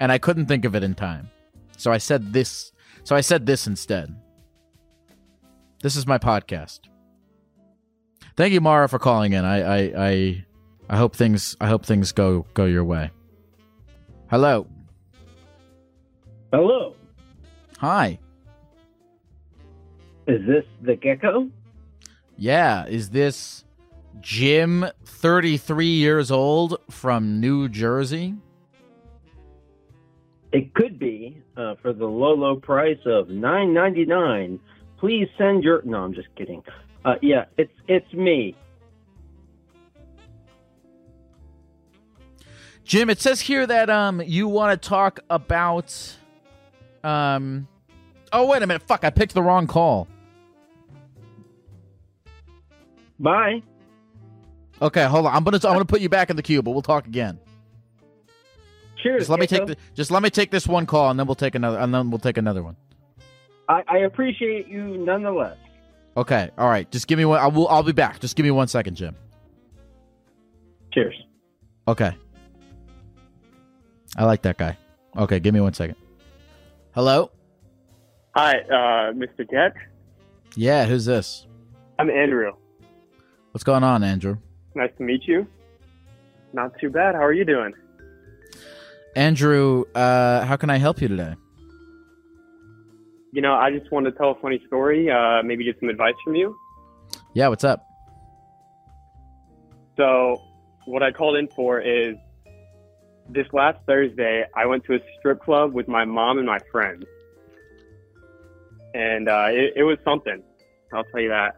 [0.00, 1.30] and I couldn't think of it in time,
[1.76, 2.72] so I said this.
[3.04, 4.16] So I said this instead.
[5.80, 6.80] This is my podcast.
[8.36, 9.44] Thank you, Mara, for calling in.
[9.44, 10.44] I, I, I,
[10.88, 13.10] I hope things, I hope things go go your way.
[14.30, 14.66] Hello,
[16.52, 16.94] Hello.
[17.78, 18.18] hi,
[20.26, 21.48] Is this the gecko?
[22.36, 22.86] yeah.
[22.86, 23.64] Is this
[24.20, 28.34] Jim, thirty three years old from New Jersey?
[30.52, 34.58] It could be uh, for the low, low price of nine ninety nine.
[34.98, 35.82] Please send your.
[35.84, 36.62] No, I'm just kidding.
[37.04, 38.54] Uh, yeah, it's it's me.
[42.84, 46.16] Jim, it says here that um you want to talk about
[47.02, 47.68] um.
[48.32, 48.82] Oh wait a minute!
[48.82, 49.04] Fuck!
[49.04, 50.08] I picked the wrong call.
[53.18, 53.62] Bye.
[54.82, 55.34] Okay, hold on.
[55.34, 57.38] I'm gonna I'm gonna put you back in the queue, but we'll talk again.
[59.02, 59.20] Cheers.
[59.20, 61.34] Just let me take the, just let me take this one call, and then we'll
[61.34, 62.76] take another, and then we'll take another one.
[63.68, 65.56] I, I appreciate you nonetheless.
[66.16, 66.88] Okay, all right.
[66.90, 67.40] Just give me one.
[67.40, 67.68] I will.
[67.68, 68.20] I'll be back.
[68.20, 69.16] Just give me one second, Jim.
[70.92, 71.14] Cheers.
[71.88, 72.16] Okay.
[74.16, 74.78] I like that guy.
[75.16, 75.96] Okay, give me one second.
[76.94, 77.30] Hello.
[78.36, 79.48] Hi, uh, Mr.
[79.50, 79.74] Jet.
[80.56, 81.46] Yeah, who's this?
[81.98, 82.52] I'm Andrew.
[83.50, 84.38] What's going on, Andrew?
[84.74, 85.46] Nice to meet you.
[86.52, 87.14] Not too bad.
[87.14, 87.72] How are you doing?
[89.16, 91.34] Andrew, uh, how can I help you today?
[93.34, 96.14] You know, I just wanted to tell a funny story, uh, maybe get some advice
[96.24, 96.56] from you.
[97.32, 97.84] Yeah, what's up?
[99.96, 100.40] So,
[100.84, 102.14] what I called in for is
[103.28, 107.06] this last Thursday, I went to a strip club with my mom and my friends.
[108.94, 110.40] And uh, it, it was something.
[110.92, 111.56] I'll tell you that.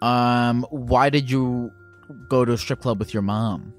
[0.00, 1.70] Um, why did you
[2.30, 3.74] go to a strip club with your mom?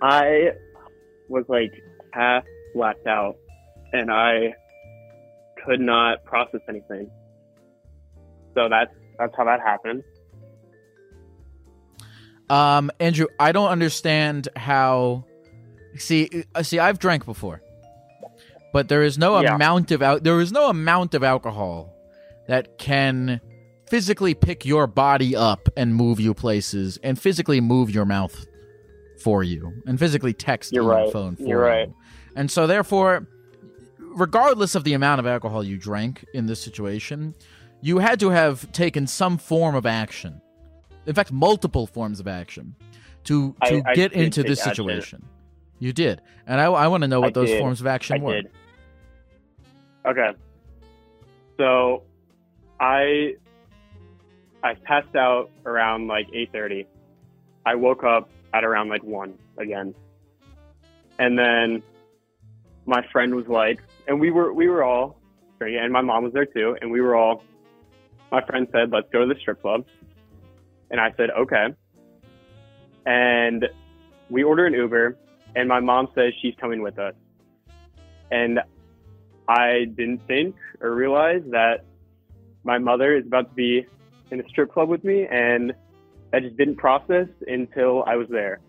[0.00, 0.50] I
[1.28, 1.72] was like
[2.12, 3.34] half blacked out
[3.92, 4.54] and I
[5.64, 7.10] could not process anything.
[8.54, 10.02] So that's that's how that happened.
[12.50, 15.24] Um, Andrew, I don't understand how.
[15.96, 17.62] See, uh, see, I've drank before,
[18.72, 19.54] but there is no Yeah.
[19.54, 20.24] amount of out.
[20.24, 21.94] There is no amount of alcohol
[22.48, 23.40] that can
[23.88, 28.46] physically pick your body up and move you places, and physically move your mouth
[29.22, 31.12] for you, and physically text You're your right.
[31.12, 31.88] phone for You're right.
[31.88, 31.94] you.
[32.34, 33.28] And so, therefore,
[34.14, 37.34] regardless of the amount of alcohol you drank in this situation,
[37.80, 40.40] you had to have taken some form of action.
[41.06, 42.76] In fact, multiple forms of action
[43.24, 44.74] to to I get did into this action.
[44.74, 45.24] situation.
[45.78, 47.58] You did, and I, I want to know what I those did.
[47.58, 48.34] forms of action I were.
[48.34, 48.50] did.
[50.06, 50.30] Okay.
[51.58, 52.04] So,
[52.78, 53.34] I
[54.62, 56.86] I passed out around like eight thirty.
[57.66, 59.94] I woke up at around like one again,
[61.18, 61.82] and then
[62.86, 65.20] my friend was like, and we were we were all,
[65.60, 67.42] and my mom was there too, and we were all.
[68.30, 69.84] My friend said, "Let's go to the strip club,"
[70.90, 71.74] and I said, "Okay."
[73.04, 73.68] And
[74.30, 75.16] we ordered an Uber,
[75.56, 77.14] and my mom says she's coming with us
[78.32, 78.60] and
[79.46, 81.84] I didn't think or realize that
[82.64, 83.86] my mother is about to be
[84.30, 85.74] in a strip club with me, and
[86.32, 88.60] I just didn't process until I was there.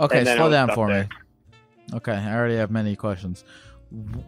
[0.00, 1.04] Okay, And then I slow down for there.
[1.04, 1.96] me.
[1.96, 3.44] Okay, I already have many questions.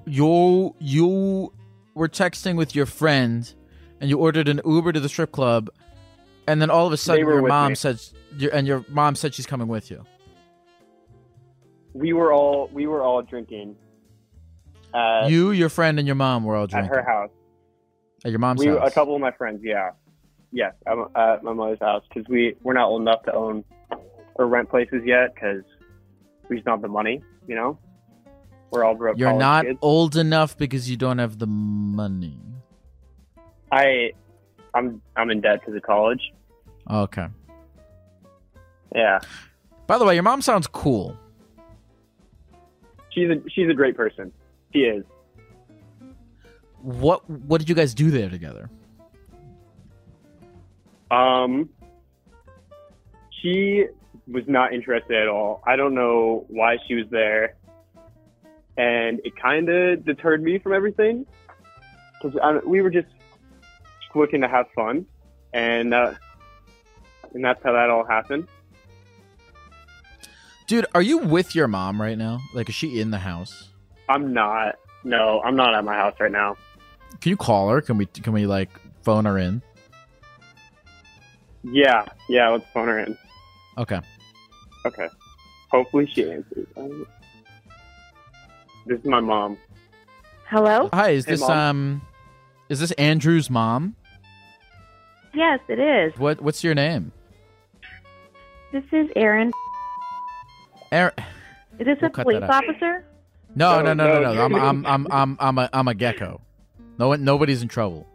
[0.07, 1.53] You you
[1.95, 3.53] were texting with your friend,
[4.01, 5.71] and you ordered an Uber to the strip club,
[6.47, 7.75] and then all of a sudden your mom me.
[7.75, 8.01] said,
[8.37, 10.05] your, and your mom said she's coming with you.
[11.95, 13.77] We were all we were all drinking
[14.95, 17.31] at, you, your friend, and your mom were all at drinking her house.
[18.25, 18.91] at your mom's We house.
[18.91, 19.91] a couple of my friends, yeah,
[20.53, 23.65] yes, at my- at my mother's house because we we're not old enough to own
[24.35, 25.63] or rent places yet because
[26.49, 27.23] we just don't have the money.
[27.49, 27.79] You know,
[28.71, 29.19] we're all broke.
[29.19, 29.79] You're not kids.
[29.83, 32.41] old enough because you don't have the money.
[33.73, 34.13] I
[34.75, 36.21] I'm I'm in debt to the college.
[36.91, 37.27] Okay.
[38.95, 39.19] Yeah.
[39.87, 41.17] By the way, your mom sounds cool.
[43.11, 44.33] she's a she's a great person.
[44.73, 45.05] She is.
[46.83, 48.71] What What did you guys do there together?
[51.11, 51.71] Um,
[53.43, 53.87] she
[54.29, 55.63] was not interested at all.
[55.67, 57.56] I don't know why she was there,
[58.77, 61.27] and it kind of deterred me from everything
[62.21, 63.09] because we were just
[64.15, 65.07] looking to have fun,
[65.53, 66.15] and uh,
[67.35, 68.49] and that's how that all happened.
[70.67, 72.41] Dude, are you with your mom right now?
[72.55, 73.69] Like, is she in the house?
[74.09, 74.77] I'm not.
[75.05, 76.57] No, I'm not at my house right now.
[77.21, 77.81] Can you call her?
[77.81, 78.71] Can we Can we like
[79.03, 79.63] phone her in?
[81.63, 82.49] Yeah, yeah.
[82.49, 83.17] Let's phone her in.
[83.79, 84.01] Okay.
[84.85, 85.09] Okay.
[85.71, 86.67] Hopefully she answers.
[88.87, 89.59] This is my mom.
[90.49, 90.89] Hello?
[90.93, 91.51] Hi, is Hey, this Mom.
[91.51, 92.03] um,
[92.69, 93.97] is this Andrew's mom?
[95.35, 96.19] Yes, it is.
[96.19, 97.13] What What's your name?
[98.73, 99.53] This is Aaron.
[100.93, 101.13] Aaron.
[101.79, 103.05] Is this We'll a police officer?
[103.55, 104.33] No, no, No, no, no, no.
[104.35, 104.43] no.
[104.43, 106.41] I'm I'm I'm I'm I'm a I'm a gecko.
[106.99, 108.07] No one, nobody's in trouble.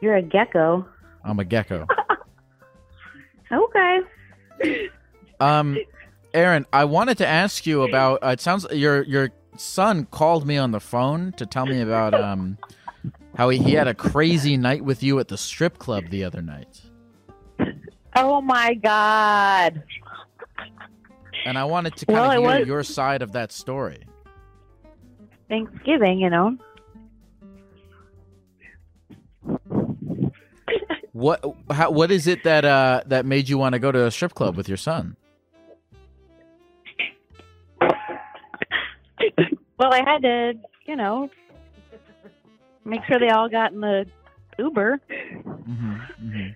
[0.00, 0.86] You're a gecko.
[1.24, 1.86] I'm a gecko.
[3.52, 3.98] Okay.
[5.40, 5.76] Um,
[6.32, 8.22] Aaron, I wanted to ask you about.
[8.22, 12.14] Uh, it sounds your your son called me on the phone to tell me about
[12.14, 12.56] um
[13.36, 16.40] how he, he had a crazy night with you at the strip club the other
[16.42, 16.80] night,
[18.14, 19.82] Oh my god.
[21.46, 24.02] and I wanted to kind Well, of hear was- your side of that story.
[25.48, 26.56] Thanksgiving, you know.
[31.12, 34.10] What how, what is it that uh that made you want to go to a
[34.12, 35.16] strip club with your son?
[39.80, 40.52] Well, I had to,
[40.84, 41.30] you know,
[42.84, 44.04] make sure they all got in the
[44.58, 45.00] Uber.
[45.08, 46.48] hmm hmm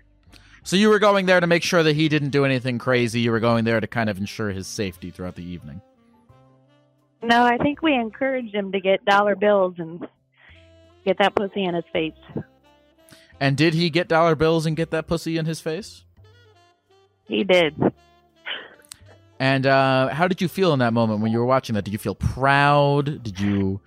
[0.63, 3.21] So you were going there to make sure that he didn't do anything crazy.
[3.21, 5.81] You were going there to kind of ensure his safety throughout the evening.
[7.23, 10.07] No, I think we encouraged him to get dollar bills and
[11.07, 12.45] get that pussy in his face.
[13.41, 16.05] And did he get dollar bills and get that pussy in his face?
[17.27, 17.75] He did.
[19.41, 21.85] And uh, how did you feel in that moment when you were watching that?
[21.85, 23.23] Did you feel proud?
[23.23, 23.81] Did you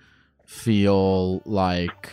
[0.44, 2.10] feel like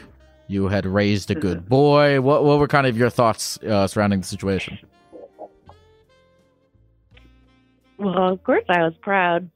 [0.47, 2.21] you had raised a good boy?
[2.21, 4.79] What what were kind of your thoughts uh, surrounding the situation?
[7.97, 9.49] Well, of course I was proud.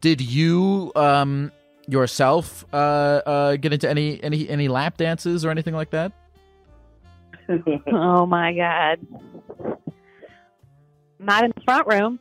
[0.00, 1.52] Did you um,
[1.86, 6.12] yourself uh, uh, get into any any any lap dances or anything like that?
[7.86, 9.00] Oh my god.
[11.20, 12.18] Not in the front room.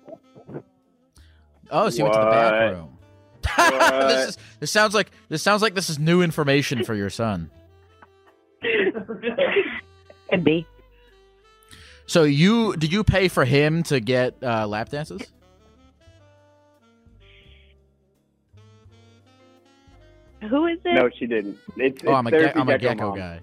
[1.72, 2.96] Oh, so you went to the back room.
[4.10, 7.50] This is this sounds like this sounds like this is new information for your son.
[10.30, 10.68] Could be.
[12.06, 15.22] So you did you pay for him to get uh, lap dances?
[20.50, 20.94] Who is it?
[20.94, 21.58] No, she didn't.
[21.78, 23.40] It's, Oh, I'm a, ge- I'm a gecko gecko guy.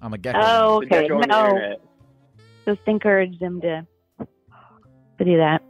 [0.00, 0.38] I'm a gecko.
[0.42, 1.02] Oh, okay.
[1.02, 1.76] gecko No,
[2.66, 3.86] just encourage them to
[5.18, 5.62] to do that.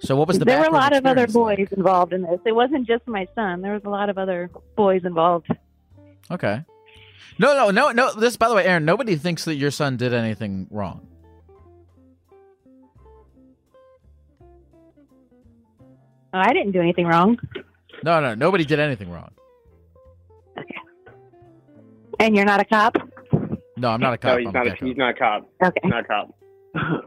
[0.00, 2.40] So what was the there were a lot of other boys involved in this.
[2.46, 3.60] It wasn't just my son.
[3.60, 5.48] There was a lot of other boys involved.
[6.30, 6.64] Okay.
[7.38, 8.12] No, no, no, no.
[8.14, 8.84] This, by the way, Aaron.
[8.84, 11.06] Nobody thinks that your son did anything wrong.
[16.32, 17.38] Oh, I didn't do anything wrong.
[18.04, 19.30] No, no, nobody did anything wrong.
[20.58, 20.76] Okay.
[22.20, 22.96] And you're not a cop?
[23.78, 24.32] No, I'm not a cop.
[24.32, 24.66] no, he's I'm not.
[24.66, 25.48] A, he's not a cop.
[25.64, 25.80] Okay.
[25.82, 26.34] He's not a cop.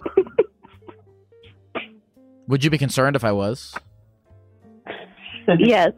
[2.48, 3.74] Would you be concerned if I was?
[5.60, 5.92] yes.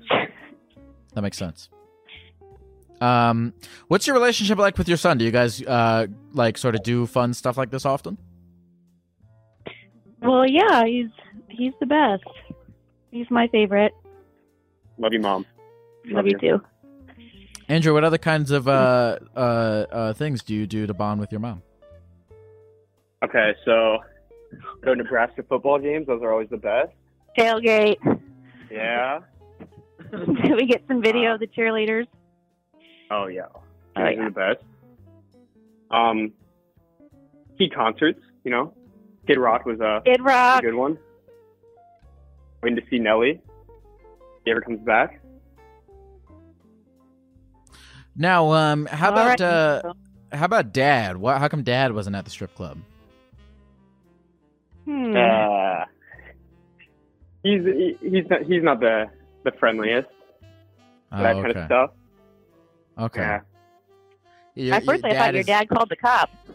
[1.13, 1.69] That makes sense.
[3.01, 3.53] Um,
[3.88, 5.17] what's your relationship like with your son?
[5.17, 8.17] Do you guys uh like sort of do fun stuff like this often?
[10.21, 11.09] Well, yeah, he's
[11.49, 12.23] he's the best.
[13.12, 13.93] He's my favorite.
[14.97, 15.45] Love you, mom.
[16.05, 16.62] Love you too.
[17.73, 21.31] Andrew, what other kinds of uh uh uh things do you do to bond with
[21.31, 21.63] your mom?
[23.23, 23.97] Okay, so
[24.83, 26.05] go to Nebraska football games.
[26.05, 26.91] Those are always the best.
[27.36, 27.97] Tailgate.
[28.69, 29.21] Yeah.
[30.12, 32.05] Did we get some video of the cheerleaders?
[33.09, 33.47] Oh yeah.
[33.55, 33.62] Oh,
[33.95, 34.21] Those yeah.
[34.21, 34.63] are the best.
[35.89, 36.31] Um,
[37.57, 38.19] key concerts.
[38.43, 38.73] You know,
[39.25, 40.62] Kid Rock was a, Kid a Rock.
[40.62, 40.99] good one.
[42.62, 43.41] Waiting to see Nelly.
[44.45, 45.22] He ever comes back.
[48.15, 49.41] Now, um, how All about right.
[49.41, 49.93] uh,
[50.32, 51.17] how about Dad?
[51.17, 51.39] What?
[51.39, 52.78] How come Dad wasn't at the strip club?
[54.86, 55.15] Hmm.
[55.15, 55.86] Uh,
[57.43, 57.62] he's
[58.02, 59.06] he's not he's not the
[59.43, 60.08] the friendliest.
[61.12, 61.41] Oh, that okay.
[61.54, 61.89] kind of stuff.
[62.99, 63.21] Okay.
[63.21, 63.39] Yeah.
[64.56, 66.32] Your- At first, I thought your is- dad called the cops.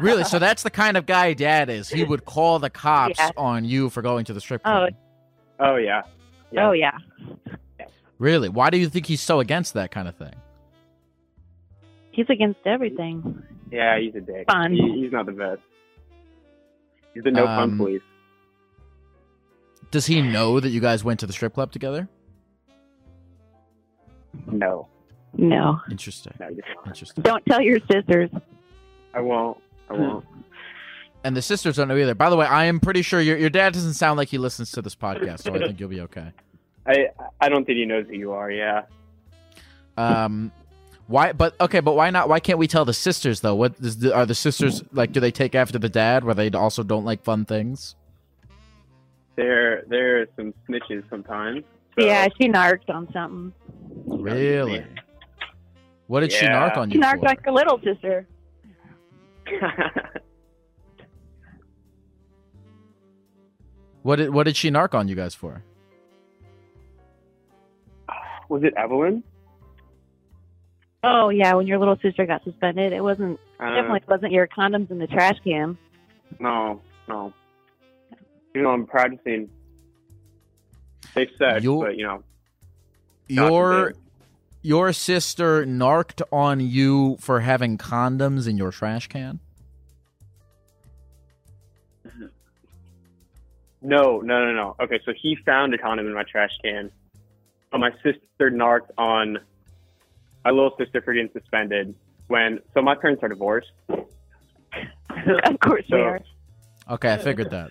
[0.00, 0.22] Really?
[0.24, 1.88] So that's the kind of guy Dad is.
[1.88, 3.30] He would call the cops Yeah.
[3.36, 4.86] on you for going to the strip Oh,
[5.58, 6.02] oh yeah.
[6.52, 6.68] Yeah.
[6.68, 6.96] oh yeah.
[8.20, 8.48] Really?
[8.50, 10.34] Why do you think he's so against that kind of thing?
[12.12, 13.42] He's against everything.
[13.72, 14.46] Yeah, he's a dick.
[14.46, 14.72] Fun.
[14.74, 15.60] He, he's not the best.
[17.14, 18.02] He's the no Um, fun police.
[19.90, 22.08] Does he know that you guys went to the strip club together?
[24.46, 24.86] No,
[25.32, 25.80] No.
[25.90, 26.34] Interesting.
[26.38, 27.22] no, just, Interesting.
[27.22, 28.30] Don't tell your sisters.
[29.14, 29.58] I won't.
[29.88, 30.24] I won't.
[31.24, 32.14] And the sisters don't know either.
[32.14, 34.70] By the way, I am pretty sure your your dad doesn't sound like he listens
[34.72, 36.32] to this podcast, so I think you'll be okay.
[36.86, 37.08] I
[37.40, 38.50] I don't think he knows who you are.
[38.50, 38.82] Yeah.
[39.96, 40.50] Um,
[41.06, 41.32] why?
[41.32, 42.28] But okay, but why not?
[42.28, 43.54] Why can't we tell the sisters though?
[43.54, 45.12] What is the, are the sisters like?
[45.12, 47.96] Do they take after the dad, where they also don't like fun things?
[49.36, 51.64] There there are some snitches sometimes.
[51.98, 53.52] so- Yeah, she narked on something.
[54.06, 54.84] Really?
[56.06, 56.68] What did she Yeah.
[56.70, 57.26] narc on She you narked for?
[57.26, 58.26] like her little sister.
[64.02, 65.62] What did What did she narc on you guys for?
[68.50, 69.22] Was it Evelyn?
[71.02, 74.90] Oh yeah, when your little sister got suspended, it wasn't Uh, definitely wasn't your condoms
[74.90, 75.78] in the trash can.
[76.38, 77.32] No, no.
[78.54, 79.48] You know, I'm practicing
[81.14, 82.22] safe sex, You'll- but you know,
[83.28, 83.94] Your
[84.62, 89.38] your sister narked on you for having condoms in your trash can.
[93.80, 94.76] no, no, no, no.
[94.80, 96.90] Okay, so he found a condom in my trash can,
[97.70, 99.38] but my sister narked on
[100.44, 101.94] my little sister for getting suspended
[102.28, 102.60] when.
[102.74, 103.70] So my parents are divorced.
[103.88, 106.20] of course So- they are.
[106.90, 107.70] Okay, I figured that.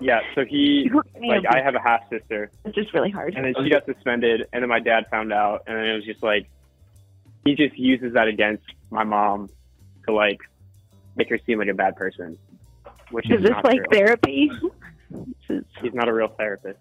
[0.00, 3.34] Yeah, so he like I have a half sister, It's just really hard.
[3.34, 6.04] and then she got suspended, and then my dad found out, and then it was
[6.04, 6.48] just like
[7.44, 9.48] he just uses that against my mom
[10.06, 10.40] to like
[11.16, 12.36] make her seem like a bad person,
[13.10, 13.86] which is, Is this not like true.
[13.98, 14.50] therapy?
[15.48, 16.78] This He's not a real therapist.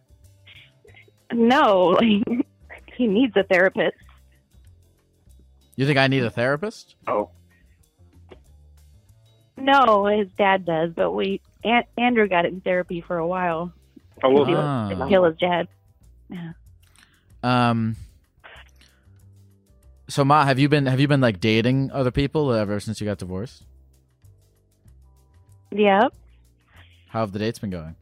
[1.34, 1.98] No,
[2.98, 3.98] he needs a therapist.
[5.76, 6.96] You think I need a therapist?
[7.08, 7.30] Oh,
[9.58, 13.72] No, his dad does, but we Aunt, Andrew got it in therapy for a while.
[14.24, 14.90] oh, well, He Ah.
[14.96, 15.68] was kill his dad.
[16.30, 16.52] Yeah.
[17.44, 17.96] Um.
[20.08, 23.06] So Ma, have you been have you been like dating other people ever since you
[23.08, 23.64] got divorced?
[25.72, 26.14] Yep.
[27.10, 27.96] How have the dates been going?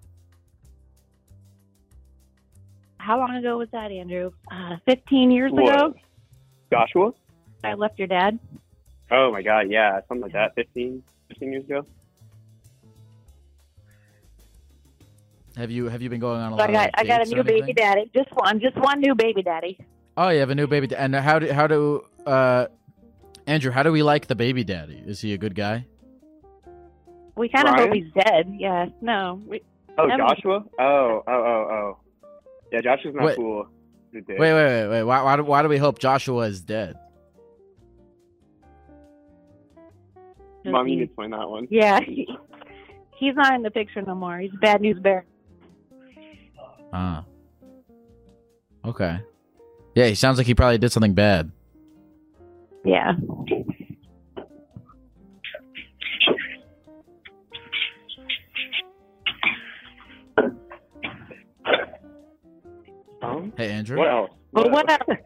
[3.10, 4.30] How long ago was that, Andrew?
[4.52, 5.64] Uh, Fifteen years What?
[5.74, 5.96] ago.
[6.72, 7.12] Joshua.
[7.64, 8.38] I left your dad.
[9.10, 10.54] Oh my God, yeah, something like that.
[10.54, 11.88] 15, 15 years ago.
[15.58, 17.26] Have you have you been going on a So lot I got of I got
[17.28, 18.12] a new baby daddy.
[18.16, 19.80] Just one, just one new baby daddy.
[20.16, 20.86] Oh, you have a new baby.
[20.86, 22.68] da- And how do how do uh,
[23.48, 23.72] Andrew?
[23.72, 25.02] How do we like the baby daddy?
[25.04, 25.88] Is he a good guy?
[27.36, 28.54] We kind of hope he's dead.
[28.56, 28.90] Yeah.
[29.02, 29.42] No.
[29.48, 29.64] We,
[29.98, 30.18] Oh, Emily.
[30.36, 30.64] Joshua.
[30.80, 31.98] Oh, oh, oh, oh.
[32.72, 33.36] Yeah, Joshua's not Wait.
[33.38, 33.68] cool.
[34.12, 34.40] He's a dick.
[34.40, 35.04] Wait, wait, wait, wait.
[35.04, 36.96] Why why do, why do we hope Joshua is dead?
[40.66, 41.68] Mom, you he- can explain that one.
[41.70, 42.00] Yeah.
[42.10, 42.28] He,
[43.18, 44.38] He's not in the picture no more.
[44.40, 45.26] He's a bad news bear.
[46.94, 47.26] Ah.
[48.86, 49.20] Okay.
[49.94, 51.52] Yeah, he sounds like he probably did something bad.
[52.86, 53.16] Yeah.
[63.60, 63.98] Hey, Andrew.
[63.98, 64.32] what else?
[64.54, 65.20] Well, what else?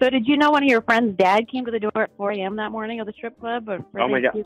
[0.00, 2.32] So did you know one of your friends' dad came to the door at 4
[2.32, 2.56] a.m.
[2.56, 3.68] that morning of the strip club?
[3.68, 4.42] Or Oh my god.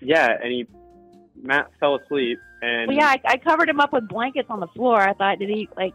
[0.00, 0.66] Yeah, and he
[1.42, 4.66] Matt fell asleep and Well, yeah, I, I covered him up with blankets on the
[4.68, 5.00] floor.
[5.00, 5.94] I thought, did he like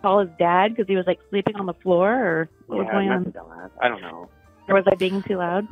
[0.00, 3.08] call his dad because he was like sleeping on the floor, or what was going
[3.08, 3.32] Matt's on?
[3.32, 3.70] dumbass.
[3.82, 4.28] I don't know.
[4.68, 5.66] Or was I being too loud?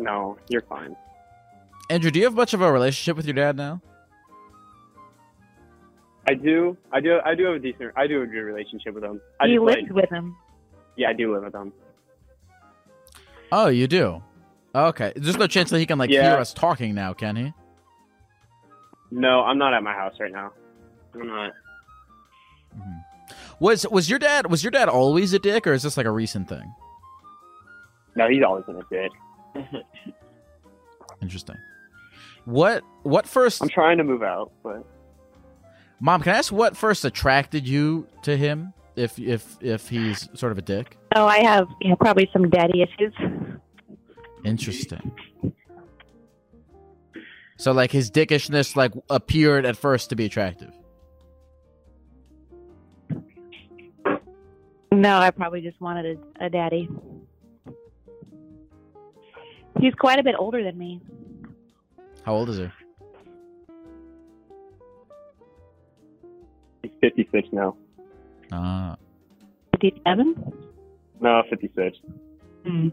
[0.00, 0.96] No, you're fine.
[1.88, 3.80] Andrew, do you have much of a relationship with your dad now?
[6.28, 6.76] I do.
[6.92, 7.18] I do.
[7.24, 7.92] I do have a decent.
[7.96, 9.20] I do have a good relationship with him.
[9.40, 10.36] I you just, lived like, with him.
[10.96, 11.72] yeah, I do live with him.
[13.50, 14.22] Oh, you do.
[14.74, 15.12] Okay.
[15.16, 16.22] There's no chance that he can like Yeah.
[16.22, 17.52] hear us talking now, can he?
[19.10, 20.52] No, I'm not at my house right now.
[21.14, 21.52] I'm not.
[22.76, 23.34] Mm-hmm.
[23.60, 26.10] Was was your dad was your dad always a dick, or is this like a
[26.10, 26.74] recent thing?
[28.14, 29.12] No, he's always been a dick.
[31.22, 31.56] Interesting.
[32.44, 33.62] What what first?
[33.62, 34.84] I'm trying to move out, but
[36.00, 38.72] Mom, can I ask what first attracted you to him?
[38.96, 40.96] If if if he's sort of a dick.
[41.14, 43.14] Oh, I have yeah, probably some daddy issues.
[44.44, 45.12] Interesting.
[47.58, 50.72] So like his dickishness like appeared at first to be attractive.
[54.92, 56.88] No, I probably just wanted a, a daddy.
[59.80, 61.00] He's quite a bit older than me.
[62.24, 62.68] How old is he?
[67.00, 67.76] 56 now.
[68.52, 68.96] Ah.
[69.72, 70.52] 57?
[71.20, 71.96] No, 56.
[72.66, 72.92] Mm.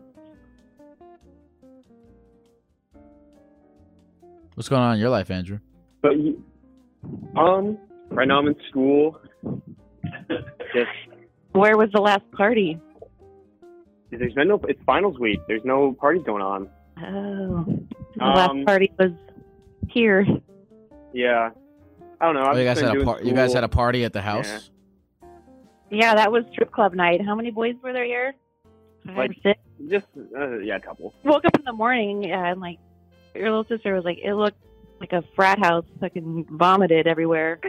[4.55, 5.59] What's going on in your life, Andrew?
[6.01, 6.43] But you,
[7.35, 7.77] um,
[8.09, 9.19] right now I'm in school.
[10.73, 10.89] Just
[11.51, 12.79] Where was the last party?
[14.11, 14.61] there's been no.
[14.69, 15.39] It's finals week.
[15.47, 16.69] There's no parties going on.
[17.03, 17.65] Oh,
[18.15, 19.11] the Um, last party was
[19.89, 20.25] here.
[21.13, 21.49] Yeah,
[22.21, 22.45] I don't know.
[22.51, 24.69] Oh, you guys had a par- you guys had a party at the house?
[25.91, 27.23] Yeah, that was strip club night.
[27.25, 28.33] How many boys were there here?
[29.05, 29.59] Five Like- six.
[29.89, 30.07] just
[30.37, 31.13] uh, yeah, a couple.
[31.23, 32.79] Woke up in the morning yeah, and like
[33.33, 34.57] your little sister was like, it looked
[34.99, 35.85] like a frat house.
[35.99, 37.59] Fucking vomited everywhere,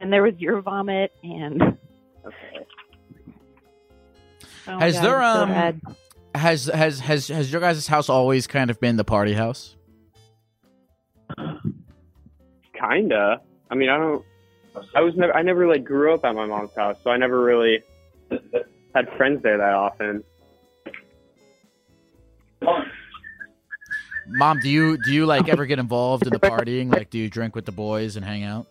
[0.00, 1.60] and there was your vomit and.
[2.24, 2.66] Okay.
[4.68, 5.80] Oh Has God, there, I'm so um, bad.
[6.34, 9.76] Has has has has your guys' house always kind of been the party house?
[12.74, 13.40] Kinda.
[13.70, 14.24] I mean, I don't.
[14.94, 15.34] I was never.
[15.34, 17.82] I never like grew up at my mom's house, so I never really
[18.94, 20.22] had friends there that often.
[24.28, 26.92] Mom, do you do you like ever get involved in the partying?
[26.92, 28.66] Like, do you drink with the boys and hang out?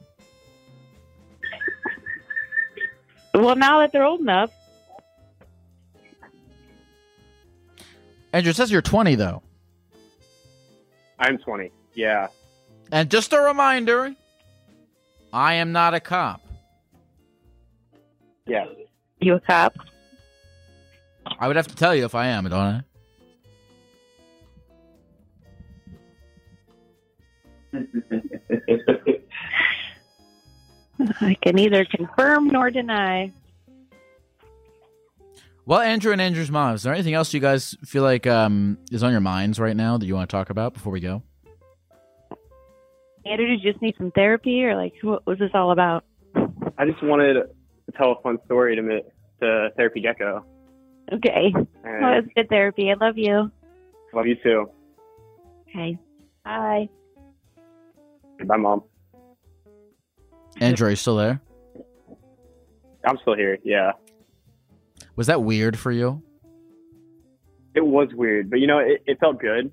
[3.33, 4.51] Well, now that they're old enough,
[8.31, 9.41] Andrew, says you're 20 though,
[11.19, 11.71] I'm 20.
[11.93, 12.27] Yeah.
[12.91, 14.13] and just a reminder,
[15.35, 16.41] I am not a cop.
[18.47, 18.67] Yeah.
[19.19, 19.75] you a cop.
[21.25, 22.81] I would have to tell you if I am, don't I?
[31.19, 33.33] I can neither confirm nor deny.
[35.65, 39.03] Well, Andrew and Andrew's mom, is there anything else you guys feel like um, is
[39.03, 41.23] on your minds right now that you want to talk about before we go?
[43.25, 46.05] Andrew, did you just need some therapy, or like, what was this all about?
[46.77, 47.47] I just wanted to
[47.97, 49.01] tell a fun story to mi-
[49.41, 50.45] to Therapy Gecko.
[51.13, 52.91] Okay, And well, it's good therapy.
[52.91, 53.51] I love you.
[54.13, 54.69] love you too.
[55.69, 55.97] Okay,
[56.43, 56.89] bye.
[58.45, 58.83] Bye, mom.
[60.59, 61.41] Andrew, are you still there?
[63.07, 63.57] I'm still here.
[63.63, 63.91] Yeah.
[65.15, 66.21] Was that weird for you?
[67.75, 69.71] It was weird, but you know, it, it felt good.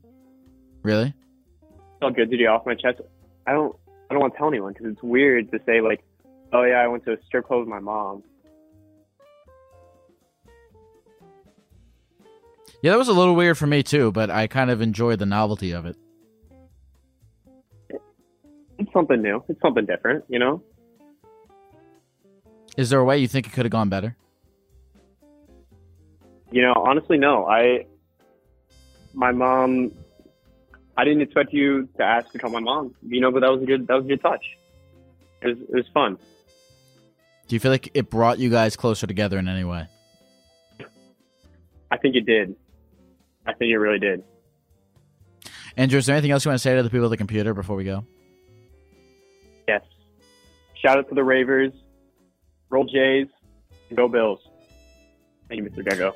[0.83, 1.07] Really?
[1.09, 3.01] It felt good to get off my chest.
[3.47, 3.77] I don't.
[4.11, 6.05] I don't want to tell anyone because it's weird to say like,
[6.53, 8.23] "Oh yeah, I went to a strip club with my mom."
[12.83, 15.27] Yeah, that was a little weird for me too, but I kind of enjoyed the
[15.27, 15.97] novelty of it.
[18.79, 19.43] It's something new.
[19.49, 20.25] It's something different.
[20.29, 20.63] You know.
[22.77, 24.17] Is there a way you think it could have gone better?
[26.51, 27.47] You know, honestly, no.
[27.47, 27.87] I,
[29.15, 29.93] my mom,
[30.97, 32.95] I didn't expect you to ask to call my mom.
[33.03, 33.87] You know, but that was a good.
[33.87, 34.45] That was a good touch.
[35.41, 35.59] It was.
[35.59, 36.19] It was fun.
[37.49, 39.87] Do you feel like it brought you guys closer together in any way?
[41.91, 42.57] I think it did.
[43.47, 44.25] I think it really did.
[45.77, 47.55] Andrew, is there anything else you want to say to the people at the computer
[47.55, 48.05] before we go?
[49.67, 49.83] Yes.
[50.75, 51.73] Shout out to the Ravers.
[52.71, 53.27] Roll Jays.
[53.89, 54.41] And go Bills.
[55.49, 55.85] Thank you, Mr.
[55.85, 56.15] Gecko.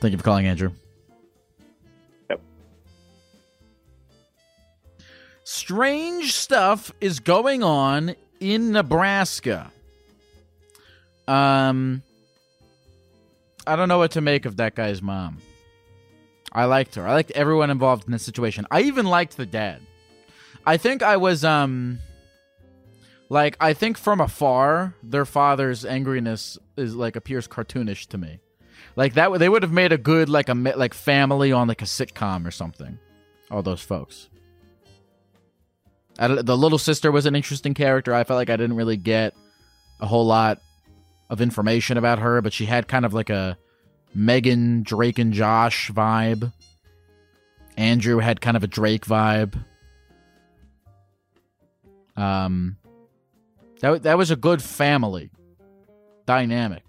[0.00, 0.72] Thank you for calling, Andrew.
[5.48, 9.70] Strange stuff is going on in Nebraska.
[11.28, 12.02] Um,
[13.64, 15.38] I don't know what to make of that guy's mom.
[16.50, 17.06] I liked her.
[17.06, 18.66] I liked everyone involved in this situation.
[18.72, 19.82] I even liked the dad.
[20.66, 22.00] I think I was um
[23.28, 28.40] like I think from afar their father's angriness is like appears cartoonish to me.
[28.96, 31.84] Like that they would have made a good like a like family on like a
[31.84, 32.98] sitcom or something.
[33.48, 34.28] All those folks.
[36.18, 38.14] The little sister was an interesting character.
[38.14, 39.34] I felt like I didn't really get
[40.00, 40.60] a whole lot
[41.28, 43.58] of information about her, but she had kind of like a
[44.14, 46.52] Megan, Drake, and Josh vibe.
[47.76, 49.62] Andrew had kind of a Drake vibe.
[52.16, 52.78] Um,
[53.80, 55.30] that that was a good family
[56.24, 56.82] dynamic.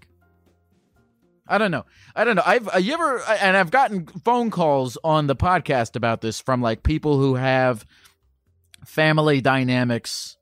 [1.46, 1.84] I don't know.
[2.14, 2.42] I don't know.
[2.44, 6.62] I've uh, you ever and I've gotten phone calls on the podcast about this from
[6.62, 7.84] like people who have
[8.88, 10.38] family dynamics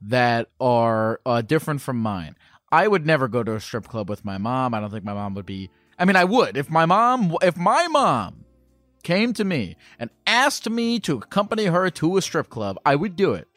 [0.00, 2.34] that are uh, different from mine.
[2.72, 4.72] I would never go to a strip club with my mom.
[4.72, 5.70] I don't think my mom would be.
[5.98, 8.46] I mean, I would if my mom if my mom
[9.02, 13.16] came to me and asked me to accompany her to a strip club, I would
[13.16, 13.48] do it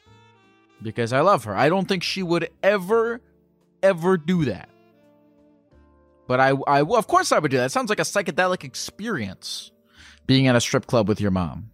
[0.82, 1.56] because I love her.
[1.56, 3.22] I don't think she would ever
[3.82, 4.68] ever do that.
[6.26, 7.66] But I I of course I would do that.
[7.66, 9.72] It sounds like a psychedelic experience
[10.26, 11.70] being at a strip club with your mom.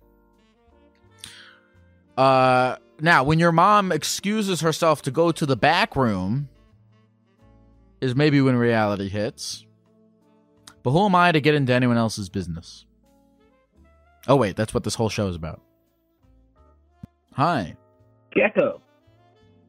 [2.21, 6.49] Uh now, when your mom excuses herself to go to the back room,
[8.01, 9.65] is maybe when reality hits.
[10.83, 12.85] But who am I to get into anyone else's business?
[14.29, 15.61] Oh, wait, that's what this whole show is about.
[17.33, 17.77] Hi.
[18.33, 18.83] Gecko.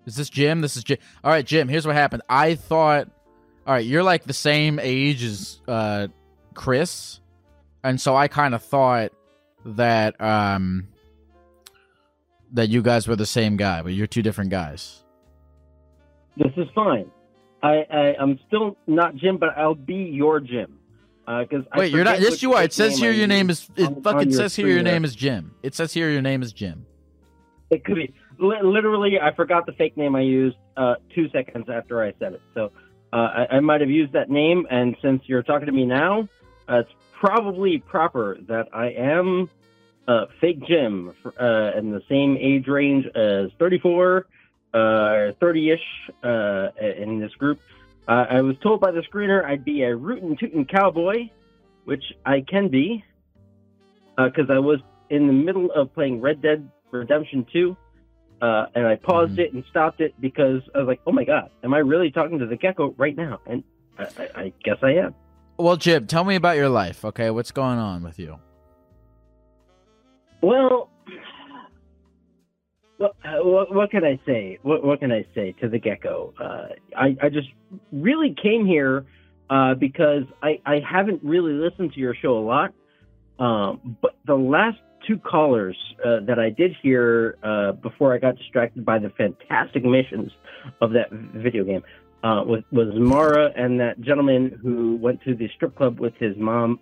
[0.06, 0.62] Is this Jim?
[0.62, 0.97] This is Jim.
[1.24, 2.24] All right, Jim, here's what happened.
[2.30, 3.10] I thought,
[3.66, 6.08] all right, you're like the same age as uh,
[6.54, 7.20] Chris.
[7.84, 9.12] And so I kind of thought
[9.66, 10.88] that um,
[12.54, 15.04] that you guys were the same guy, but you're two different guys.
[16.38, 17.10] This is fine.
[17.64, 20.78] I, I I'm still not Jim, but I'll be your Jim.
[21.26, 22.20] Because Wait, you're not.
[22.20, 22.64] Yes, you are.
[22.64, 23.70] It says here your name is.
[23.76, 25.54] It fucking says here your name is Jim.
[25.64, 26.86] It says here your name is Jim.
[27.70, 28.14] It could be.
[28.39, 32.34] Li- literally, I forgot the fake name I used uh, two seconds after I said
[32.34, 32.41] it.
[32.56, 32.72] So
[33.14, 36.28] uh, I, I might have used that name, and since you're talking to me now,
[36.68, 39.49] uh, it's probably proper that I am
[40.12, 44.26] uh, fake Jim uh, in the same age range as 34,
[44.74, 44.78] uh,
[45.41, 45.80] 30-ish
[46.24, 46.70] uh,
[47.03, 47.59] in this group.
[48.07, 51.30] Uh, I was told by the screener I'd be a rootin' tootin' cowboy,
[51.86, 53.03] which I can be,
[54.18, 57.78] because I was in the middle of playing Red Dead Redemption 2,
[58.41, 59.39] uh, and I paused Mhm.
[59.39, 62.39] it and stopped it because I was like, "Oh my god, am I really talking
[62.39, 63.64] to the gecko right now?" And
[63.99, 65.14] I, I, I guess I am.
[65.57, 67.05] Well, Jim, tell me about your life.
[67.05, 68.39] Okay, what's going on with you?
[70.42, 70.89] Well,
[72.98, 74.60] what, uh, what, what can I say?
[74.64, 76.34] What, what can I say to the gecko?
[76.39, 76.68] Uh,
[76.98, 77.48] I, I just
[77.92, 79.06] really came here
[79.50, 82.74] uh, because I, I haven't really listened to your show a lot.
[83.39, 84.78] Um, but the last
[85.08, 85.76] two callers
[86.06, 90.32] uh, that I did hear uh, before I got distracted by the fantastic missions
[90.80, 91.82] of that video game
[92.24, 96.38] uh, was, was Mara and that gentleman who went to the strip club with his
[96.38, 96.80] mom.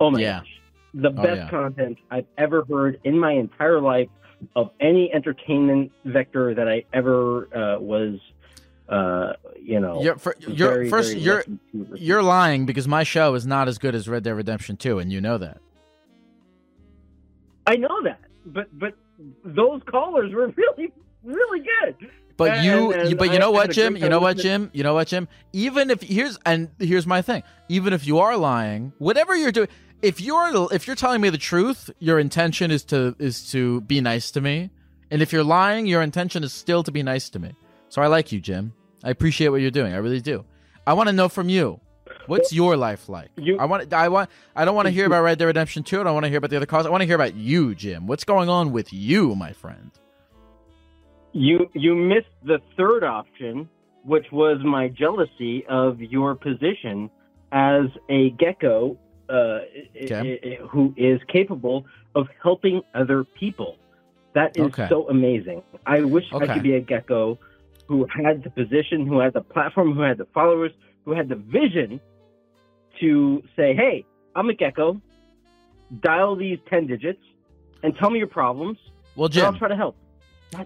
[0.00, 0.40] Oh my Yeah.
[0.40, 0.61] gosh.
[0.94, 1.48] The Oh, best yeah.
[1.50, 4.08] content I've ever heard in my entire life
[4.56, 8.18] of any entertainment vector that I ever uh, was,
[8.88, 9.32] uh,
[9.62, 10.02] you know.
[10.02, 11.10] You're, for, you're very, first.
[11.12, 12.06] very You're lucky to receive.
[12.06, 15.10] you're lying because my show is not as good as Red Dead Redemption 2, and
[15.12, 15.58] you know that.
[17.66, 18.94] I know that, but but
[19.44, 22.08] those callers were really really good.
[22.36, 23.96] But And- you, and but you know what, Jim?
[23.96, 24.36] You know what.
[24.38, 24.70] Jim?
[24.72, 25.28] You know what, Jim?
[25.52, 27.42] Even if here's and here's my thing.
[27.68, 29.68] Even if you are lying, whatever you're doing,
[30.02, 34.00] if you're if you're telling me the truth, your intention is to is to be
[34.00, 34.70] nice to me,
[35.10, 37.54] and if you're lying, your intention is still to be nice to me.
[37.88, 38.72] So I like you, Jim.
[39.04, 39.92] I appreciate what you're doing.
[39.92, 40.44] I really do.
[40.86, 41.80] I want to know from you.
[42.26, 43.30] What's your life like?
[43.36, 43.92] You- I want.
[43.92, 44.30] I want.
[44.54, 46.00] I don't want to hear about Red Dead Redemption 2.
[46.00, 46.86] I don't want to hear about the other cause.
[46.86, 48.06] I want to hear about you, Jim.
[48.06, 49.90] What's going on with you, my friend?
[51.32, 53.68] You you missed the third option,
[54.04, 57.10] which was my jealousy of your position
[57.52, 58.98] as a gecko
[59.32, 59.60] uh,
[60.04, 60.38] Okay.
[60.44, 63.76] i- i- who is capable of helping other people.
[64.34, 64.86] That is Okay.
[64.88, 65.62] so amazing.
[65.86, 67.38] I wish I could be a gecko
[67.88, 70.72] who had the position, who had the platform, who had the followers,
[71.04, 72.00] who had the vision
[73.00, 74.04] to say, "Hey,
[74.36, 75.00] I'm a gecko.
[76.00, 77.20] Dial these ten digits."
[77.84, 78.78] and tell me your problems.
[79.16, 79.96] Well, and I'll try to help.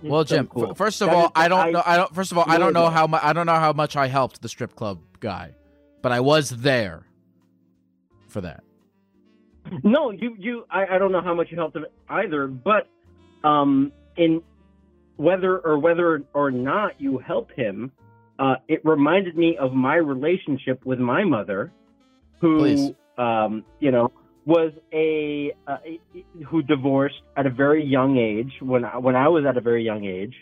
[0.03, 0.49] Well, so Jim.
[0.49, 0.73] cool.
[0.73, 1.83] f- first of That all, I don't know.
[1.87, 2.15] I don't.
[2.15, 3.23] First of all, I don't know how much.
[3.25, 5.53] I don't know how much I helped the strip club guy,
[6.03, 7.06] but I was there
[8.37, 8.63] for that.
[9.83, 12.87] No, you you I, I don't know how much you helped him either, but
[13.43, 14.43] um in
[15.17, 17.93] whether or whether or not you helped him,
[18.39, 21.73] uh it reminded me of my relationship with my mother
[22.43, 24.13] who um you know
[24.45, 25.79] was a uh,
[26.47, 29.83] who divorced at a very young age when I, when I was at a very
[29.83, 30.35] young age.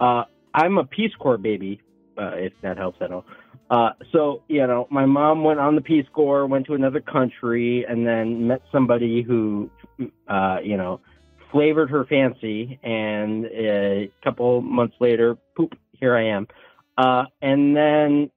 [0.00, 0.22] Uh
[0.54, 1.80] I'm a Peace Corps baby,
[2.18, 3.24] uh, if that helps at all.
[3.70, 7.84] Uh, so you know, my mom went on the Peace Corps, went to another country,
[7.88, 9.70] and then met somebody who,
[10.28, 11.00] uh, you know,
[11.50, 12.78] flavored her fancy.
[12.82, 16.48] And a couple months later, poop, here I am.
[16.98, 18.30] Uh, and then,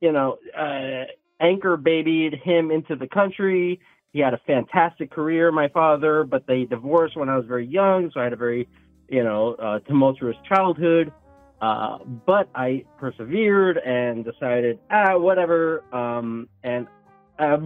[0.00, 1.04] you know, uh,
[1.40, 3.80] anchor babied him into the country.
[4.12, 8.10] He had a fantastic career, my father, but they divorced when I was very young,
[8.12, 8.68] so I had a very,
[9.08, 11.12] you know, uh, tumultuous childhood.
[11.60, 15.82] Uh, but I persevered and decided, ah, whatever.
[15.92, 16.86] Um, and
[17.38, 17.56] uh,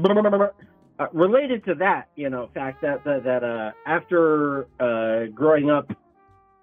[0.98, 5.90] uh, related to that, you know, fact that that, that uh, after uh, growing up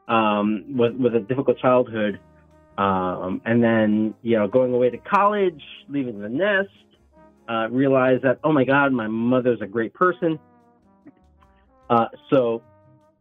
[0.07, 2.19] um, with with a difficult childhood,
[2.77, 6.69] um, and then you know going away to college, leaving the nest,
[7.47, 10.39] uh, realized that oh my God, my mother's a great person.
[11.89, 12.61] Uh, so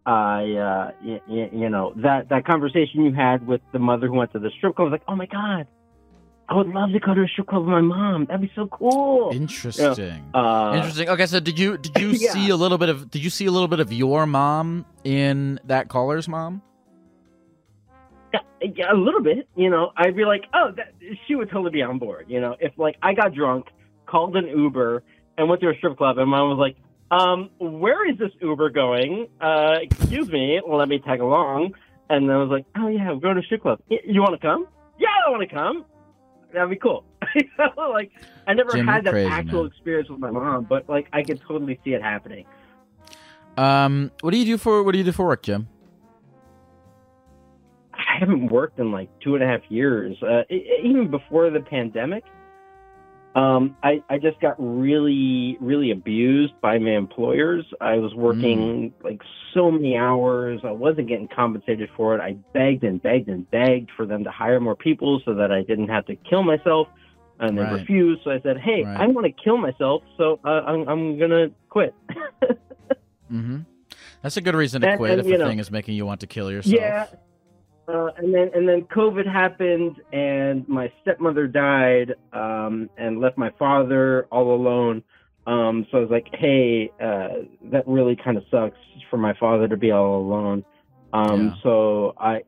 [0.08, 4.14] I, uh, y- y- you know, that, that conversation you had with the mother who
[4.14, 5.66] went to the strip club I was like, oh my God,
[6.48, 8.24] I would love to go to a strip club with my mom.
[8.24, 9.30] That'd be so cool.
[9.34, 10.24] Interesting.
[10.32, 11.10] Uh, Interesting.
[11.10, 12.32] Okay, so did you did you Yeah.
[12.32, 15.60] see a little bit of did you see a little bit of your mom in
[15.66, 16.62] that caller's mom?
[18.32, 19.46] Yeah, yeah, a little bit.
[19.56, 20.94] You know, I'd be like, oh, that,
[21.26, 22.26] she would totally be on board.
[22.28, 23.66] You know, if like I got drunk,
[24.06, 25.02] called an Uber,
[25.36, 26.76] and went to a strip club, and mom was like,
[27.10, 29.28] um, where is this Uber going?
[29.40, 31.74] Uh, excuse me, let me tag along.
[32.10, 33.80] And then I was like, oh yeah, we're going to strip club.
[33.88, 34.66] You want to come?
[34.98, 35.84] Yeah, I want to come.
[36.52, 37.04] That'd be cool.
[37.34, 38.10] You know, like
[38.46, 39.72] I never Jim, had that crazy, actual man.
[39.72, 42.46] experience with my mom, but like I could totally see it happening.
[43.58, 45.68] Um, what do you do for what do you do for work, Jim?
[47.92, 50.16] I haven't worked in like two and a half years.
[50.22, 52.24] Uh, even before the pandemic,
[53.38, 57.64] um, I, I just got really, really abused by my employers.
[57.80, 59.20] I was working like
[59.54, 60.60] so many hours.
[60.64, 62.20] I wasn't getting compensated for it.
[62.20, 65.62] I begged and begged and begged for them to hire more people so that I
[65.62, 66.88] didn't have to kill myself.
[67.40, 67.72] And they Right.
[67.80, 68.22] refused.
[68.24, 68.98] So I said, "Hey, Right.
[69.00, 71.94] I want to kill myself, so uh, I'm, I'm gonna quit."
[73.30, 73.58] Mm-hmm.
[74.22, 76.06] That's a good reason to And- quit and, if a know- thing is making you
[76.06, 76.74] want to kill yourself.
[76.74, 77.06] Yeah.
[77.88, 83.50] Uh, and then and then COVID happened, and my stepmother died, um, and left my
[83.58, 85.02] father all alone.
[85.46, 88.76] Um, so I was like, hey, uh, that really kind of sucks
[89.08, 90.64] for my father to be all alone.
[91.14, 91.54] Um, Yeah.
[91.62, 92.42] So I,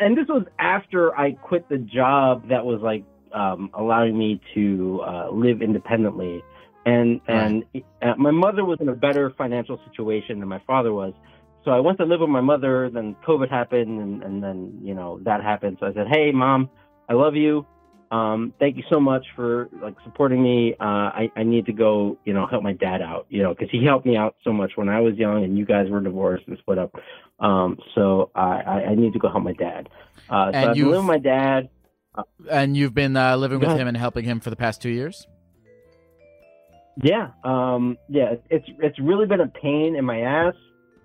[0.00, 5.00] and this was after I quit the job that was like um, allowing me to
[5.06, 6.42] uh, live independently.
[6.84, 7.64] And and
[8.02, 11.12] uh, my mother was in a better financial situation than my father was.
[11.64, 12.90] So I went to live with my mother.
[12.92, 15.76] Then COVID happened, and, and then you know that happened.
[15.80, 16.70] So I said, "Hey, mom,
[17.08, 17.66] I love you.
[18.10, 20.74] Um, thank you so much for like supporting me.
[20.80, 23.26] Uh, I I need to go, you know, help my dad out.
[23.28, 25.64] You know, because he helped me out so much when I was young, and you
[25.64, 26.94] guys were divorced and split up.
[27.38, 29.88] Um, so I I, I need to go help my dad.
[30.28, 31.68] Uh, so And I've been living with my dad.
[32.50, 35.26] And you've been uh, living with him and helping him for the past two years.
[37.02, 40.54] Yeah, um, yeah, it's it's really been a pain in my ass.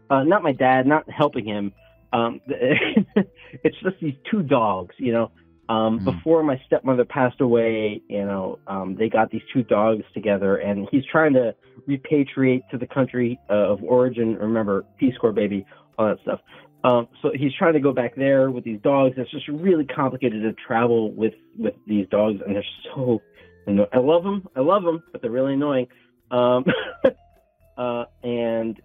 [0.10, 1.74] Uh, not my dad, not helping him.
[2.14, 5.32] Um, it's just these two dogs, you know.
[5.68, 6.06] Um, Mhm.
[6.06, 10.88] Before my stepmother passed away, you know, um, they got these two dogs together, and
[10.92, 11.56] he's trying to
[11.90, 14.36] repatriate to the country uh, of origin.
[14.38, 15.66] Remember, Peace Corps, baby,
[15.98, 16.40] all that stuff.
[16.84, 19.16] Um, so he's trying to go back there with these dogs.
[19.18, 23.22] It's just really complicated to travel with with these dogs, and they're so.
[23.68, 24.48] anno- I love them.
[24.56, 25.88] I love them, but they're really annoying.
[26.30, 26.64] Um,
[27.78, 28.80] uh, and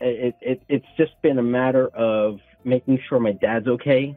[0.00, 4.16] it, it it's just been a matter of making sure my dad's okay,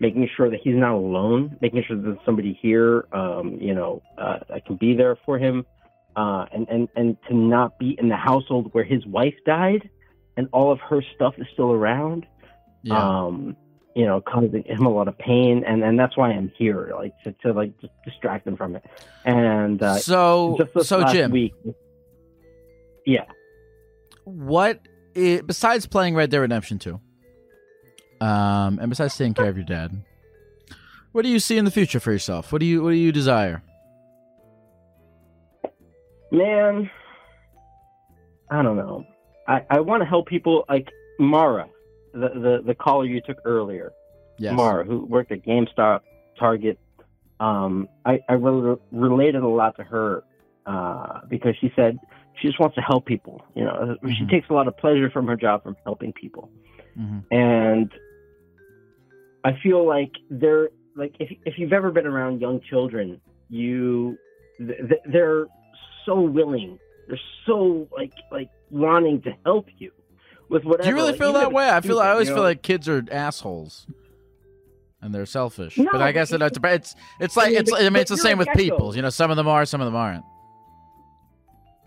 [0.00, 4.02] making sure that he's not alone, making sure that there's somebody here, um, you know,
[4.18, 5.64] uh, that can be there for him,
[6.16, 9.88] uh, and and and to not be in the household where his wife died,
[10.36, 12.26] and all of her stuff is still around
[12.82, 13.26] Yeah.
[13.26, 13.56] um,
[13.94, 17.12] you know, causing him a lot of pain, and and that's why I'm here, like
[17.22, 18.84] to, to like just distract him from it.
[19.24, 21.54] And uh, so so Jim, week,
[23.06, 23.24] yeah,
[24.24, 24.80] what
[25.16, 27.00] i besides playing Red Dead Redemption 2,
[28.20, 30.02] um, and besides taking care of your dad,
[31.12, 32.52] what do you see in the future for yourself?
[32.52, 33.62] What do you what do you desire?
[36.30, 36.90] man,
[38.50, 39.04] I don't know.
[39.46, 40.64] I I want to help people.
[40.68, 40.88] Like
[41.18, 41.68] Mara,
[42.12, 43.92] the, the the caller you took earlier,
[44.38, 44.54] Yes.
[44.54, 46.00] Mara, who worked at GameStop,
[46.38, 46.78] Target.
[47.40, 50.22] Um, I, I really related a lot to her
[50.66, 51.98] uh, because she said
[52.40, 53.42] she just wants to help people.
[53.54, 54.30] You know, she Mhm.
[54.30, 56.50] takes a lot of pleasure from her job from helping people,
[56.98, 57.24] Mhm.
[57.30, 57.92] and
[59.44, 64.16] I feel like they're like if if you've ever been around young children, you
[64.58, 65.46] th- th- they're
[66.06, 66.78] so willing,
[67.08, 69.90] they're so like like wanting to help you
[70.48, 70.82] with whatever.
[70.84, 71.68] Do you really like, feel that way?
[71.68, 71.98] I feel.
[72.00, 73.86] I always you feel like kids are assholes,
[75.02, 75.76] and they're selfish.
[75.78, 77.72] No, but I guess it, it's it's it's like it's.
[77.72, 78.96] I mean, it's the same with people.
[78.96, 80.24] You know, some of them are, some of them aren't.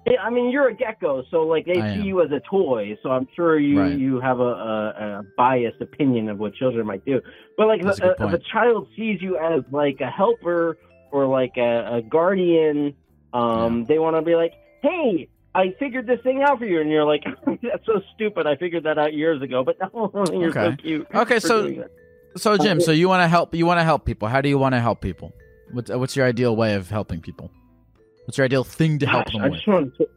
[0.09, 2.05] Yeah, I mean, you're a gecko, so like they I see am.
[2.05, 2.97] you as a toy.
[3.03, 3.97] So I'm sure you Right.
[3.97, 7.19] you have a, a, a biased opinion of what children might do.
[7.57, 10.77] But like, if good if a child sees you as like a helper
[11.11, 12.93] or like a, a guardian,
[13.33, 16.89] um, they want to be like, "Hey, I figured this thing out for you," and
[16.89, 17.23] you're like,
[17.61, 18.47] "That's so stupid.
[18.47, 20.75] I figured that out years ago." But no, you're so Okay.
[20.77, 21.07] cute.
[21.13, 21.83] Okay, so-
[22.35, 23.55] So Jim, so you want to help?
[23.55, 24.27] You want to help people?
[24.27, 25.33] How do you want to help people?
[25.71, 27.49] What's what's your ideal way of helping people?
[28.27, 29.55] What's your ideal thing to help Gosh, them I with?
[29.55, 30.07] just want to.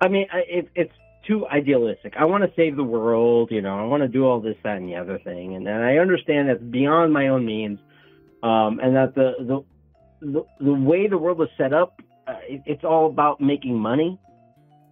[0.00, 0.92] I mean, I, it, it's
[1.26, 2.14] too idealistic.
[2.16, 3.50] I want to save the world.
[3.50, 5.82] You know, I want to do all this, that, and the other thing, and, and
[5.84, 7.80] I understand that's beyond my own means,
[8.44, 9.64] um, and that the the
[10.20, 14.18] the, the way the world is set up, uh, it, it's all about making money,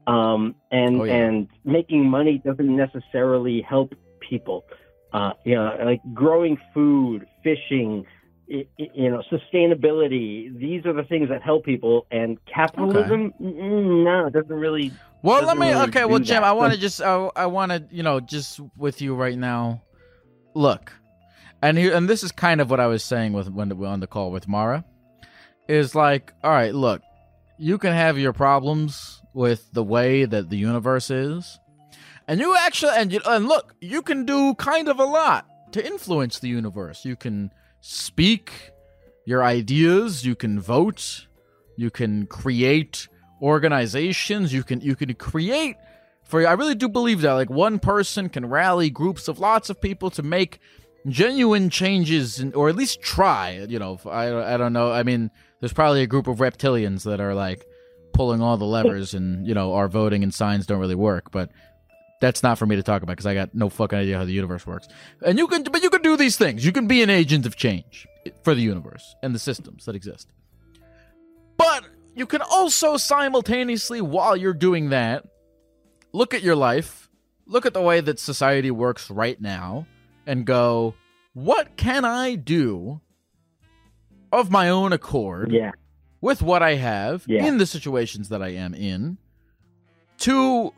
[0.09, 1.15] um, and Oh, yeah.
[1.15, 4.65] and making money doesn't necessarily help people.
[5.13, 8.05] Uh, you know, like growing food, fishing,
[8.49, 10.57] you know, sustainability.
[10.57, 14.93] These are the things that help people, and capitalism, mm, no, it doesn't really.
[15.23, 15.71] Well, let doesn't me.
[15.71, 16.45] really Okay, well, Jim, that.
[16.45, 17.01] I want to just.
[17.01, 19.83] I, I want to, you know, just with you right now.
[20.55, 20.93] Look,
[21.63, 23.89] and here, and this is kind of what I was saying with when we were
[23.89, 24.85] on the call with Mara.
[25.69, 27.03] Is like, all right, look,
[27.59, 31.59] you can have your problems with the way that the universe is,
[32.29, 35.85] and you actually, and you, and look, you can do kind of a lot to
[35.85, 37.05] influence the universe.
[37.05, 37.51] You can
[37.89, 38.73] speak
[39.25, 40.25] your ideas.
[40.25, 41.27] You can vote.
[41.77, 43.09] You can create
[43.43, 45.77] organizations you can you can create
[46.25, 49.81] for i really do believe that like one person can rally groups of lots of
[49.81, 50.59] people to make
[51.09, 55.31] genuine changes and, or at least try you know I, I don't know i mean
[55.61, 57.67] there's probably a group of reptilians that are like
[58.15, 61.51] pulling all the levers and you know our voting and signs don't really work but
[62.27, 64.33] that's not for me to talk about because i got no fucking idea how the
[64.33, 64.89] universe works.
[65.25, 66.65] And you can but you can do these things.
[66.65, 68.07] You can be an agent of change
[68.43, 70.33] for the universe and the systems that exist.
[71.57, 75.25] But you can also simultaneously, while you're doing that,
[76.13, 77.09] look at your life,
[77.47, 79.87] look at the way that society works right now,
[80.27, 80.95] and go,
[81.35, 83.01] what can I do
[84.33, 85.71] of my own accord Yeah,
[86.21, 87.47] with what I have Yeah.
[87.47, 89.19] in the situations that I am in
[90.19, 90.73] to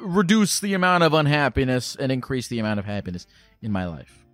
[0.00, 3.26] reduce the amount of unhappiness and increase the amount of happiness
[3.62, 4.24] in my life?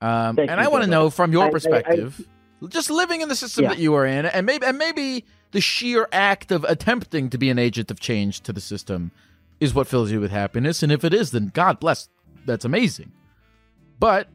[0.00, 2.26] Um, and I want to know from your I- I- I- perspective,
[2.68, 3.70] just living in the system Yeah.
[3.70, 7.50] that you are in, and maybe and maybe the sheer act of attempting to be
[7.50, 9.10] an agent of change to the system
[9.60, 10.82] is what fills you with happiness.
[10.82, 12.08] And if it is, then God bless,
[12.46, 13.12] that's amazing.
[14.00, 14.28] But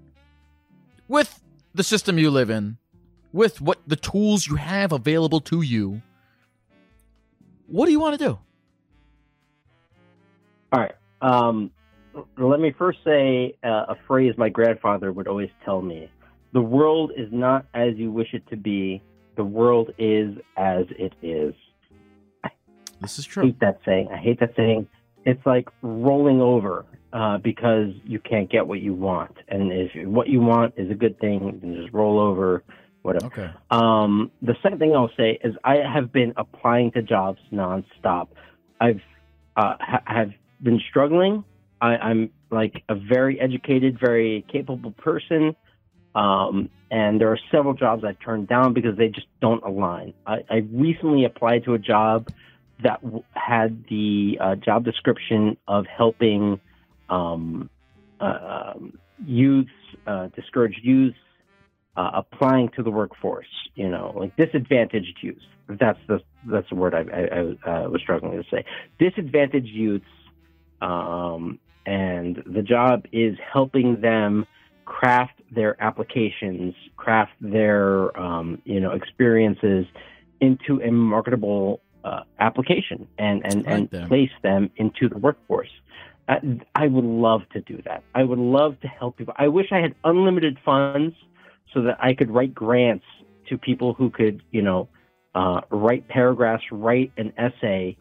[1.09, 1.41] with
[1.73, 2.77] the system you live in,
[3.33, 6.01] with what the tools you have available to you,
[7.65, 8.39] what do you want to do?
[10.71, 10.93] All right.
[11.21, 11.71] Um,
[12.37, 16.09] let me first say uh, a phrase my grandfather would always tell me:
[16.53, 19.01] "The world is not as you wish it to be.
[19.35, 21.53] The world is as it is."
[23.01, 23.43] This is I true.
[23.43, 24.09] hate that saying.
[24.11, 24.87] I hate that saying.
[25.25, 30.27] It's like rolling over uh, because you can't get what you want, and if what
[30.27, 32.63] you want is a good thing, then just roll over.
[33.03, 33.27] Whatever.
[33.27, 33.49] Okay.
[33.71, 38.27] Um, the second thing I'll say is I have been applying to jobs nonstop.
[38.81, 38.99] I've
[39.55, 40.31] uh, ha- have
[40.61, 41.43] been struggling.
[41.79, 45.55] I, I'm like a very educated, very capable person,
[46.15, 50.13] um, and there are several jobs I've turned down because they just don't align.
[50.25, 52.27] I, I recently applied to a job
[52.83, 56.59] that w- had the uh, job description of helping
[57.09, 57.69] um,
[58.19, 58.73] uh,
[60.07, 61.17] uh, discouraged youths,
[61.95, 63.47] uh, applying to the workforce.
[63.75, 65.37] You know, like disadvantaged youth.
[65.67, 68.65] That's the that's the word I, I, I uh, was struggling to say.
[68.99, 70.05] Disadvantaged youths,
[70.81, 74.45] um, and the job is helping them
[74.85, 79.85] craft their applications, craft their um, you know experiences
[80.39, 84.07] into a marketable uh, application, and and Right and there.
[84.07, 85.69] place them into the workforce.
[86.29, 86.39] I,
[86.75, 88.03] I would love to do that.
[88.13, 89.33] I would love to help people.
[89.37, 91.15] I wish I had unlimited funds
[91.73, 93.05] so that I could write grants
[93.47, 94.89] to people who could, you know,
[95.35, 97.95] uh, write paragraphs, write an essay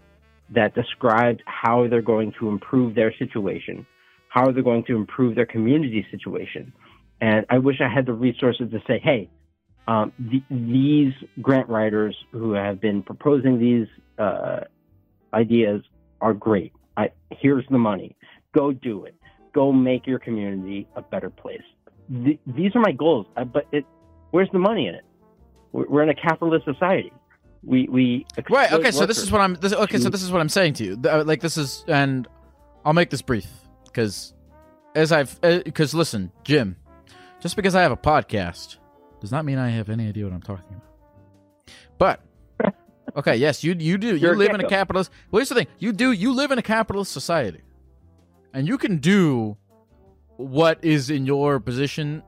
[0.55, 3.86] that described how they're going to improve their situation,
[4.28, 6.72] how they're going to improve their community situation.
[7.20, 9.30] And I wish I had the resources to say, hey,
[9.88, 13.86] um, th- these grant writers who have been proposing these
[14.18, 14.61] uh,
[15.32, 15.82] ideas
[16.20, 16.72] are great.
[16.97, 18.16] I, here's the money.
[18.55, 19.14] Go do it.
[19.55, 21.62] Go make your community a better place.
[22.11, 23.84] Th- these are my goals, uh, but it,
[24.30, 25.05] where's the money in it?
[25.72, 27.12] We're, we're in a capitalist society.
[27.66, 28.72] We we Right.
[28.72, 28.92] Okay.
[28.92, 29.54] So this is what I'm.
[29.54, 29.98] This, okay.
[29.98, 31.00] So this is what I'm saying to you.
[31.04, 32.28] Uh, Like this is, and
[32.84, 33.46] I'll make this brief
[33.84, 34.32] because,
[34.94, 36.76] as I've, because listen, Jim,
[37.40, 38.76] just because I have a podcast
[39.20, 41.74] does not mean I have any idea what I'm talking about.
[41.98, 42.20] But
[43.16, 44.14] okay, yes, you you do.
[44.16, 45.10] You live in a capitalist.
[45.30, 46.12] Well, here's the thing: you do.
[46.12, 47.62] You live in a capitalist society,
[48.54, 49.56] and you can do
[50.36, 52.22] what is in your position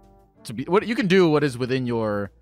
[0.45, 0.64] to be.
[0.64, 2.32] What you can do, what is within your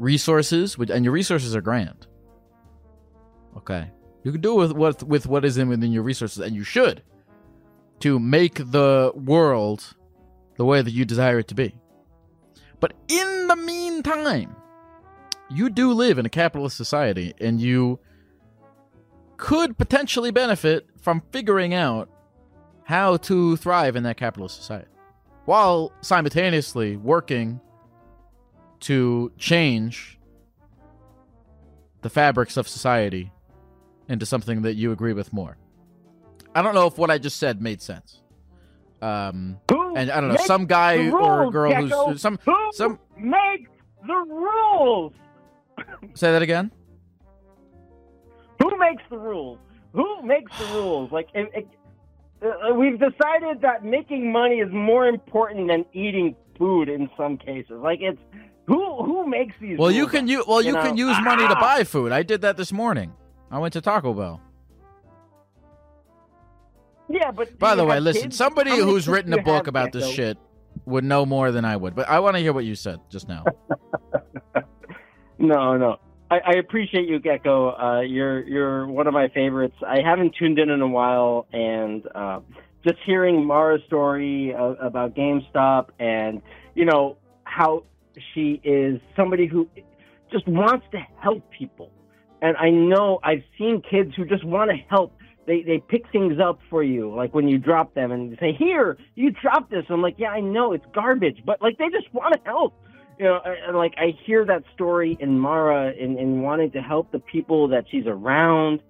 [0.00, 2.06] resources, and your resources are grand.
[3.56, 3.90] Okay,
[4.24, 7.02] you can do with what with what is in within your resources, and you should
[8.00, 9.94] to make the world
[10.56, 11.74] the way that you desire it to be.
[12.80, 14.56] But in the meantime,
[15.50, 17.98] you do live in a capitalist society, and you
[19.36, 22.10] could potentially benefit from figuring out
[22.84, 24.88] how to thrive in that capitalist society
[25.44, 27.60] while simultaneously working
[28.80, 30.18] to change
[32.02, 33.32] the fabrics of society
[34.08, 35.56] into something that you agree with more.
[36.54, 38.22] I don't know if what I just said made sense.
[39.02, 42.10] Um, Who and I don't know, some guy the or rules, girl Gecko?
[42.10, 43.70] who's some Who some makes
[44.06, 45.12] the rules?
[46.14, 46.70] say that again.
[48.60, 49.58] Who makes the rules?
[49.92, 51.10] Who makes the rules?
[51.10, 51.68] Like, it, it,
[52.42, 57.72] uh, we've decided that making money is more important than eating food in some cases.
[57.82, 58.20] Like, it's
[58.70, 59.76] who who makes these?
[59.76, 61.60] Well, you can you well you, you know, can use money to ah!
[61.60, 62.12] buy food.
[62.12, 63.12] I did that this morning.
[63.50, 64.40] I went to Taco Bell.
[67.08, 68.36] Yeah, but By the way, listen, kids?
[68.36, 70.14] somebody who's written a book about this Gecko?
[70.14, 70.38] shit
[70.86, 71.96] would know more than I would.
[71.96, 73.44] But I want to hear what you said just now.
[75.40, 75.96] No, no.
[76.30, 77.70] I, I appreciate you, Gecko.
[77.70, 79.74] Uh, you're you're one of my favorites.
[79.84, 82.40] I haven't tuned in in a while, and uh,
[82.86, 86.42] just hearing Mara's story uh, about GameStop, and
[86.74, 87.84] you know how
[88.34, 89.68] she is somebody who
[90.32, 91.90] just wants to help people.
[92.42, 95.16] And I know I've seen kids who just want to help.
[95.46, 98.96] They they pick things up for you, like when you drop them, and say, "Here,
[99.14, 102.34] you dropped this." I'm like, "Yeah, I know it's garbage, but like they just want
[102.34, 102.74] to help."
[103.18, 107.12] you know, and- like I hear that story in Mara in, in wanting to help
[107.12, 108.80] the people that she's around,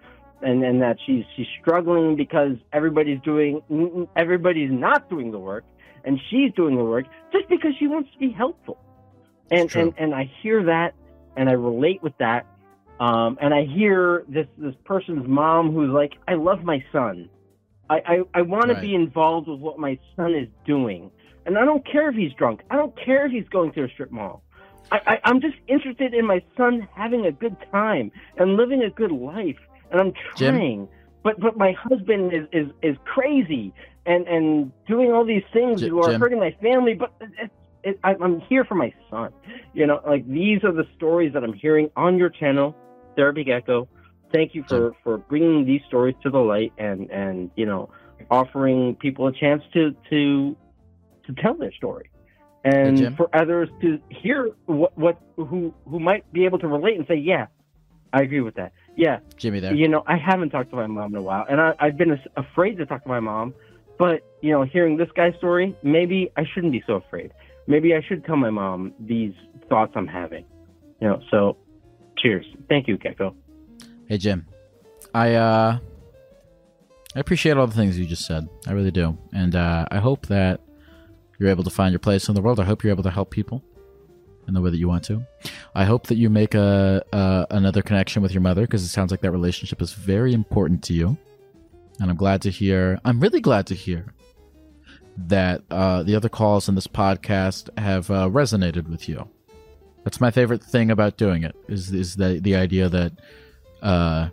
[0.41, 3.61] and and that she's she's struggling because everybody's doing
[4.17, 5.65] everybody's not doing the work,
[6.05, 8.79] and she's doing the work just because she wants to be helpful,
[9.51, 10.95] and and and I hear that,
[11.37, 12.47] and I relate with that,
[12.99, 17.31] um, and I hear this this person's mom who's like, I love my son,
[17.89, 18.75] I I, I want Right.
[18.75, 21.11] to be involved with what my son is doing.
[21.47, 22.61] And I don't care if he's drunk.
[22.71, 24.45] I don't care if he's going to a strip mall.
[24.93, 28.91] I, I, I'm just interested in my son having a good time and living a
[28.91, 29.57] good life.
[29.91, 30.55] And I'm Jim?
[30.55, 30.89] trying.
[31.25, 33.75] But but my husband is, is, is crazy
[34.07, 36.21] and, and doing all these things J- who are Jim?
[36.21, 36.95] hurting my family.
[36.95, 37.51] But it,
[37.83, 39.33] it, I, I'm here for my son.
[39.73, 42.77] You know, like these are the stories that I'm hearing on your channel,
[43.17, 43.89] Therapy Gecko.
[44.33, 47.91] Thank you for, for bringing these stories to the light and, and you know
[48.31, 50.57] offering people a chance to to
[51.27, 52.11] to tell their story,
[52.65, 53.17] and Jim?
[53.17, 57.17] for others to hear what what who who might be able to relate and say,
[57.17, 57.47] yeah,
[58.13, 58.73] I agree with that.
[58.97, 59.75] Yeah, Jimmy there.
[59.75, 62.21] you know, I haven't talked to my mom in a while, and I, I've been
[62.37, 63.55] afraid to talk to my mom.
[63.99, 67.33] But you know, hearing this guy's story, maybe I shouldn't be so afraid.
[67.71, 69.33] Maybe I should tell my mom these
[69.69, 70.45] thoughts I'm having.
[71.01, 71.57] You know, so
[72.19, 72.45] cheers.
[72.69, 73.37] Thank you, Gecko.
[74.09, 74.45] Hey Jim,
[75.15, 75.79] I uh,
[77.15, 78.49] I appreciate all the things you just said.
[78.67, 80.61] I really do, and uh, I hope that
[81.39, 82.59] you're able to find your place in the world.
[82.59, 83.63] I hope you're able to help people
[84.49, 85.25] in the way that you want to.
[85.73, 89.13] I hope that you make a, a another connection with your mother because it sounds
[89.13, 91.17] like that relationship is very important to you.
[92.01, 92.99] And I'm glad to hear.
[93.05, 94.13] I'm really glad to hear
[95.17, 99.29] that uh, the other calls in this podcast have uh, resonated with you.
[100.05, 103.13] That's my favorite thing about doing it is is the the idea that
[103.83, 104.29] uh,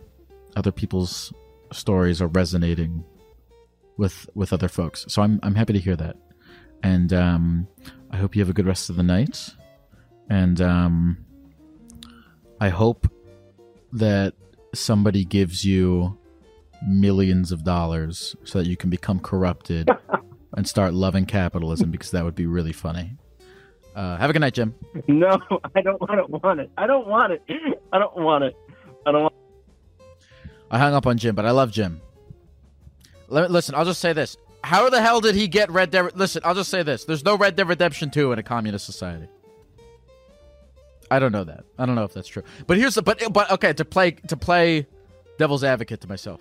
[0.56, 1.32] other people's
[1.72, 3.04] stories are resonating
[3.96, 5.04] with with other folks.
[5.08, 6.16] So I'm I'm happy to hear that,
[6.82, 7.68] and um,
[8.10, 9.50] I hope you have a good rest of the night,
[10.30, 11.18] and um,
[12.60, 13.10] I hope
[13.92, 14.34] that
[14.74, 16.18] somebody gives you
[16.86, 19.90] millions of dollars so that you can become corrupted
[20.54, 23.16] and start loving capitalism because that would be really funny.
[23.94, 24.74] Uh, have a good night, Jim.
[25.08, 25.38] No,
[25.74, 26.00] I don't.
[26.08, 26.70] I don't want it.
[26.76, 27.42] I don't want it.
[27.92, 28.56] I don't want it.
[29.06, 29.22] I don't.
[29.22, 30.06] Want it.
[30.70, 32.00] I hung up on Jim, but I love Jim.
[33.28, 34.36] Let, listen, I'll just say this.
[34.62, 36.16] How the hell did he get Red Dead?
[36.16, 37.04] Listen, I'll just say this.
[37.04, 39.28] There's no Red Dead Redemption 2 in a communist society.
[41.10, 41.64] I don't know that.
[41.78, 42.42] I don't know if that's true.
[42.66, 44.86] But here's the but but okay, to play to play
[45.38, 46.40] devil's advocate to myself.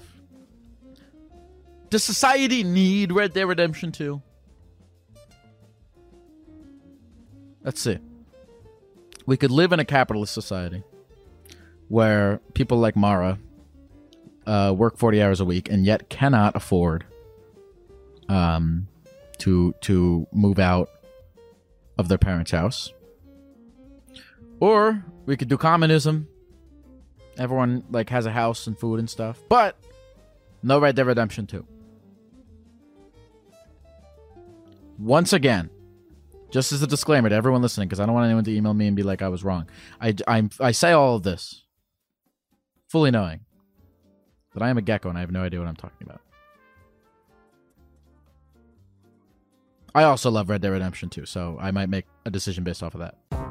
[1.90, 4.22] Does society need Red Dead Redemption 2?
[7.64, 7.98] Let's see.
[9.26, 10.84] We could live in a capitalist society
[11.88, 13.40] where people like Mara
[14.46, 17.06] uh, work 40 hours a week and yet cannot afford
[18.30, 18.88] um,
[19.40, 20.90] to to move out
[21.98, 22.94] of their parents' house.
[24.60, 26.28] Or we could do communism.
[27.38, 29.78] Everyone like has a house and food and stuff, but
[30.64, 31.66] no Red Dead Redemption 2.
[34.98, 35.70] Once again,
[36.50, 38.88] just as a disclaimer to everyone listening, because I don't want anyone to email me
[38.88, 39.68] and be like I was wrong.
[40.02, 41.64] I, I, I say all of this
[42.88, 43.42] fully knowing
[44.54, 46.22] that I am a gecko and I have no idea what I'm talking about.
[49.94, 52.94] I also love Red Dead Redemption 2, so I might make a decision based off
[52.94, 53.47] of that.